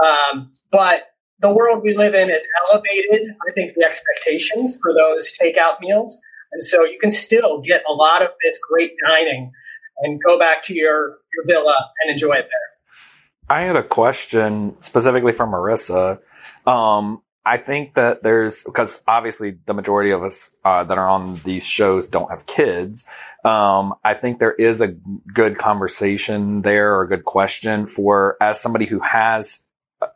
Um, 0.04 0.52
but 0.70 1.08
the 1.40 1.52
world 1.52 1.82
we 1.82 1.96
live 1.96 2.14
in 2.14 2.28
has 2.30 2.46
elevated, 2.70 3.34
I 3.48 3.52
think, 3.52 3.72
the 3.74 3.84
expectations 3.84 4.78
for 4.80 4.94
those 4.94 5.32
takeout 5.40 5.80
meals. 5.80 6.16
And 6.52 6.62
so 6.62 6.84
you 6.84 6.98
can 6.98 7.10
still 7.10 7.60
get 7.60 7.82
a 7.88 7.92
lot 7.92 8.22
of 8.22 8.28
this 8.42 8.58
great 8.70 8.92
dining 9.06 9.52
and 9.98 10.20
go 10.24 10.38
back 10.38 10.62
to 10.64 10.74
your, 10.74 11.18
your 11.34 11.44
villa 11.46 11.76
and 12.02 12.10
enjoy 12.10 12.34
it 12.34 12.48
there. 12.48 13.48
I 13.48 13.62
had 13.62 13.76
a 13.76 13.82
question 13.82 14.76
specifically 14.80 15.32
from 15.32 15.50
Marissa. 15.50 16.18
Um, 16.66 17.22
I 17.46 17.58
think 17.58 17.94
that 17.94 18.22
there's 18.24 18.62
because 18.64 19.02
obviously 19.06 19.58
the 19.66 19.74
majority 19.74 20.10
of 20.10 20.22
us 20.24 20.56
uh, 20.64 20.82
that 20.84 20.98
are 20.98 21.08
on 21.08 21.40
these 21.44 21.64
shows 21.64 22.08
don't 22.08 22.28
have 22.30 22.46
kids. 22.46 23.06
Um, 23.44 23.94
I 24.04 24.14
think 24.14 24.40
there 24.40 24.52
is 24.52 24.80
a 24.80 24.88
good 24.88 25.56
conversation 25.56 26.62
there 26.62 26.96
or 26.96 27.02
a 27.02 27.08
good 27.08 27.24
question 27.24 27.86
for 27.86 28.36
as 28.40 28.60
somebody 28.60 28.86
who 28.86 28.98
has 28.98 29.66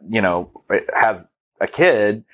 you 0.09 0.21
know, 0.21 0.51
has 0.95 1.29
a 1.61 1.67
kid 1.67 2.25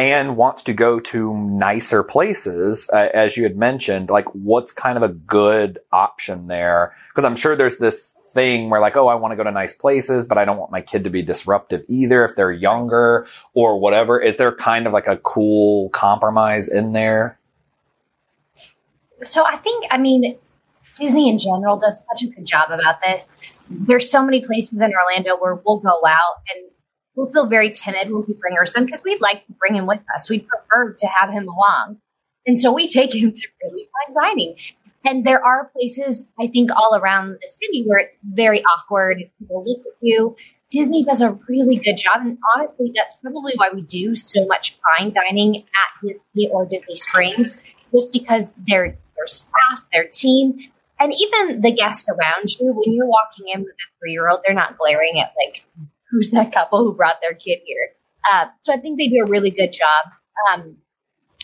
and 0.00 0.34
wants 0.34 0.62
to 0.62 0.72
go 0.72 0.98
to 0.98 1.36
nicer 1.36 2.02
places, 2.02 2.88
uh, 2.90 3.08
as 3.12 3.36
you 3.36 3.42
had 3.42 3.58
mentioned, 3.58 4.08
like 4.08 4.24
what's 4.34 4.72
kind 4.72 4.96
of 4.96 5.02
a 5.02 5.08
good 5.08 5.78
option 5.92 6.46
there? 6.46 6.94
Because 7.10 7.26
I'm 7.26 7.36
sure 7.36 7.54
there's 7.54 7.76
this 7.76 8.14
thing 8.32 8.70
where 8.70 8.80
like, 8.80 8.96
oh, 8.96 9.08
I 9.08 9.14
want 9.16 9.32
to 9.32 9.36
go 9.36 9.44
to 9.44 9.50
nice 9.50 9.74
places, 9.74 10.24
but 10.24 10.38
I 10.38 10.46
don't 10.46 10.56
want 10.56 10.72
my 10.72 10.80
kid 10.80 11.04
to 11.04 11.10
be 11.10 11.20
disruptive 11.20 11.84
either 11.86 12.24
if 12.24 12.34
they're 12.34 12.50
younger 12.50 13.26
or 13.52 13.78
whatever. 13.78 14.18
Is 14.18 14.38
there 14.38 14.52
kind 14.52 14.86
of 14.86 14.94
like 14.94 15.06
a 15.06 15.18
cool 15.18 15.90
compromise 15.90 16.66
in 16.66 16.94
there? 16.94 17.38
So 19.22 19.44
I 19.44 19.56
think, 19.56 19.84
I 19.90 19.98
mean, 19.98 20.38
Disney 20.98 21.28
in 21.28 21.36
general 21.38 21.78
does 21.78 22.02
such 22.10 22.22
a 22.26 22.32
good 22.32 22.46
job 22.46 22.70
about 22.70 23.02
this. 23.04 23.26
There's 23.68 24.10
so 24.10 24.24
many 24.24 24.46
places 24.46 24.80
in 24.80 24.92
Orlando 24.94 25.36
where 25.36 25.56
we'll 25.56 25.80
go 25.80 26.00
out 26.06 26.36
and 26.54 26.70
we'll 27.20 27.30
feel 27.30 27.46
very 27.46 27.70
timid 27.70 28.10
when 28.10 28.24
we 28.26 28.34
bring 28.34 28.56
our 28.56 28.66
son 28.66 28.86
because 28.86 29.02
we'd 29.04 29.20
like 29.20 29.46
to 29.46 29.52
bring 29.60 29.74
him 29.74 29.86
with 29.86 30.00
us. 30.14 30.30
We'd 30.30 30.46
prefer 30.48 30.94
to 30.94 31.06
have 31.06 31.30
him 31.30 31.46
along. 31.48 31.98
And 32.46 32.58
so 32.58 32.72
we 32.72 32.88
take 32.92 33.14
him 33.14 33.32
to 33.32 33.48
really 33.62 33.88
fine 34.06 34.14
dining. 34.14 34.56
And 35.04 35.24
there 35.24 35.44
are 35.44 35.70
places, 35.76 36.28
I 36.38 36.46
think, 36.46 36.70
all 36.74 36.98
around 36.98 37.38
the 37.40 37.48
city 37.48 37.84
where 37.86 38.00
it's 38.00 38.16
very 38.22 38.62
awkward. 38.64 39.18
People 39.38 39.64
look 39.66 39.80
at 39.80 39.92
you. 40.00 40.36
Disney 40.70 41.04
does 41.04 41.20
a 41.20 41.32
really 41.48 41.76
good 41.76 41.96
job. 41.96 42.20
And 42.20 42.38
honestly, 42.54 42.92
that's 42.94 43.16
probably 43.16 43.54
why 43.56 43.70
we 43.72 43.82
do 43.82 44.14
so 44.14 44.46
much 44.46 44.78
fine 44.98 45.12
dining 45.12 45.56
at 45.56 46.06
Disney 46.06 46.48
or 46.50 46.66
Disney 46.66 46.94
Springs, 46.94 47.60
just 47.92 48.12
because 48.12 48.52
their 48.68 48.96
their 49.16 49.26
staff, 49.26 49.84
their 49.92 50.06
team, 50.06 50.60
and 50.98 51.12
even 51.18 51.62
the 51.62 51.72
guests 51.72 52.08
around 52.08 52.48
you, 52.58 52.72
when 52.72 52.94
you're 52.94 53.06
walking 53.06 53.46
in 53.48 53.60
with 53.60 53.72
a 53.72 53.88
three 53.98 54.12
year 54.12 54.28
old, 54.28 54.40
they're 54.44 54.54
not 54.54 54.78
glaring 54.78 55.18
at 55.20 55.32
like, 55.44 55.64
who's 56.10 56.30
that 56.30 56.52
couple 56.52 56.84
who 56.84 56.94
brought 56.94 57.20
their 57.20 57.34
kid 57.34 57.60
here? 57.64 57.90
Uh, 58.32 58.46
so 58.62 58.72
I 58.72 58.76
think 58.76 58.98
they 58.98 59.08
do 59.08 59.24
a 59.26 59.30
really 59.30 59.50
good 59.50 59.72
job. 59.72 60.12
Um, 60.50 60.76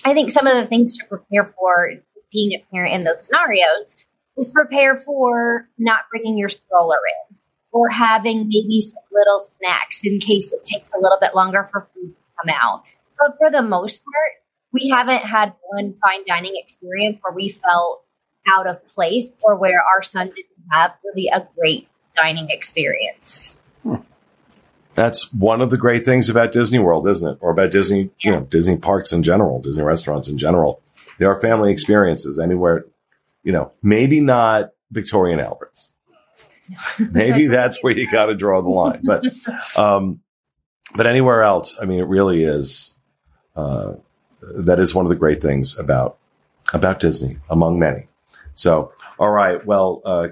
I 0.05 0.15
think 0.15 0.31
some 0.31 0.47
of 0.47 0.55
the 0.55 0.67
things 0.67 0.97
to 0.99 1.07
prepare 1.07 1.45
for 1.45 1.93
being 2.33 2.53
a 2.53 2.65
parent 2.73 2.95
in 2.95 3.05
those 3.05 3.25
scenarios 3.25 3.97
is 4.37 4.49
prepare 4.49 4.97
for 4.97 5.69
not 5.79 6.01
bringing 6.11 6.37
your 6.37 6.49
stroller 6.49 6.99
in 7.31 7.37
or 7.73 7.89
having 7.89 8.49
maybe 8.49 8.81
some 8.81 9.03
little 9.13 9.41
snacks 9.41 10.01
in 10.05 10.19
case 10.21 10.53
it 10.53 10.65
takes 10.65 10.93
a 10.95 11.01
little 11.01 11.19
bit 11.21 11.35
longer 11.35 11.69
for 11.71 11.89
food 11.95 12.15
to 12.15 12.23
come 12.43 12.55
out. 12.55 12.85
But 13.19 13.33
for 13.39 13.51
the 13.51 13.63
most 13.63 14.03
part, 14.05 14.33
we 14.73 14.89
haven't 14.89 15.23
had 15.23 15.55
one 15.69 15.95
fine 16.03 16.25
dining 16.27 16.53
experience 16.55 17.19
where 17.23 17.35
we 17.35 17.49
felt 17.49 18.05
out 18.47 18.67
of 18.67 18.87
place 18.89 19.27
or 19.43 19.57
where 19.57 19.83
our 19.95 20.03
son 20.03 20.29
didn't 20.29 20.71
have 20.71 20.95
really 21.05 21.29
a 21.29 21.49
great 21.59 21.89
dining 22.15 22.49
experience. 22.51 23.56
That's 24.97 25.31
one 25.31 25.61
of 25.61 25.69
the 25.69 25.77
great 25.77 26.07
things 26.07 26.31
about 26.31 26.53
Disney 26.53 26.79
World, 26.79 27.07
isn't 27.07 27.29
it? 27.29 27.39
Or 27.43 27.51
about 27.51 27.71
Disney, 27.71 28.11
you 28.21 28.31
know, 28.31 28.41
Disney 28.41 28.79
parks 28.79 29.13
in 29.13 29.23
general, 29.23 29.61
Disney 29.61 29.85
restaurants 29.85 30.27
in 30.27 30.39
general. 30.39 30.81
There 31.19 31.31
are 31.31 31.39
family 31.39 31.71
experiences 31.71 32.39
anywhere, 32.39 32.87
you 33.45 33.53
know, 33.53 33.73
maybe 33.83 34.21
not 34.21 34.71
Victoria 34.91 35.35
and 35.35 35.43
Albert's. 35.43 35.93
maybe 37.13 37.47
that's 37.49 37.83
where 37.83 37.93
you 37.93 38.11
got 38.11 38.27
to 38.27 38.35
draw 38.35 38.63
the 38.63 38.71
line. 38.71 39.03
But, 39.05 39.27
um, 39.79 40.21
but 40.95 41.07
anywhere 41.07 41.43
else, 41.43 41.77
I 41.81 41.85
mean, 41.85 42.01
it 42.01 42.09
really 42.09 42.43
is, 42.45 42.97
uh, 43.55 43.97
that 44.41 44.79
is 44.79 44.95
one 44.95 45.05
of 45.05 45.11
the 45.11 45.17
great 45.17 45.43
things 45.43 45.79
about, 45.79 46.17
about 46.73 47.01
Disney 47.01 47.37
among 47.51 47.79
many. 47.79 48.01
So, 48.55 48.93
all 49.19 49.31
right. 49.31 49.65
Well, 49.67 50.01
uh, 50.07 50.29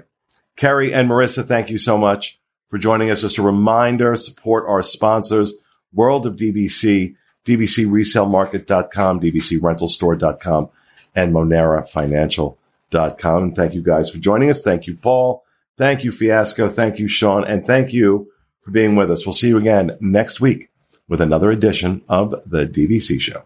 Carrie 0.55 0.91
and 0.91 1.07
Marissa, 1.07 1.45
thank 1.45 1.69
you 1.69 1.77
so 1.77 1.99
much 1.99 2.39
for 2.67 2.77
joining 2.77 3.09
us. 3.09 3.21
Just 3.21 3.37
a 3.37 3.41
reminder, 3.41 4.15
support 4.15 4.65
our 4.67 4.83
sponsors, 4.83 5.53
World 5.93 6.25
of 6.25 6.35
DVC, 6.35 7.15
dvcresalemarket.com, 7.45 9.19
dvcrentalstore.com, 9.21 10.69
and 11.15 11.33
monerafinancial.com. 11.33 13.43
And 13.43 13.55
thank 13.55 13.73
you 13.73 13.81
guys 13.81 14.09
for 14.09 14.17
joining 14.17 14.49
us. 14.49 14.61
Thank 14.61 14.87
you, 14.87 14.95
Paul. 14.95 15.43
Thank 15.77 16.03
you, 16.03 16.11
Fiasco. 16.11 16.69
Thank 16.69 16.99
you, 16.99 17.07
Sean. 17.07 17.43
And 17.43 17.65
thank 17.65 17.93
you 17.93 18.31
for 18.61 18.71
being 18.71 18.95
with 18.95 19.11
us. 19.11 19.25
We'll 19.25 19.33
see 19.33 19.49
you 19.49 19.57
again 19.57 19.97
next 20.01 20.41
week 20.41 20.69
with 21.07 21.21
another 21.21 21.51
edition 21.51 22.01
of 22.09 22.31
the 22.45 22.65
DVC 22.65 23.21
show. 23.21 23.43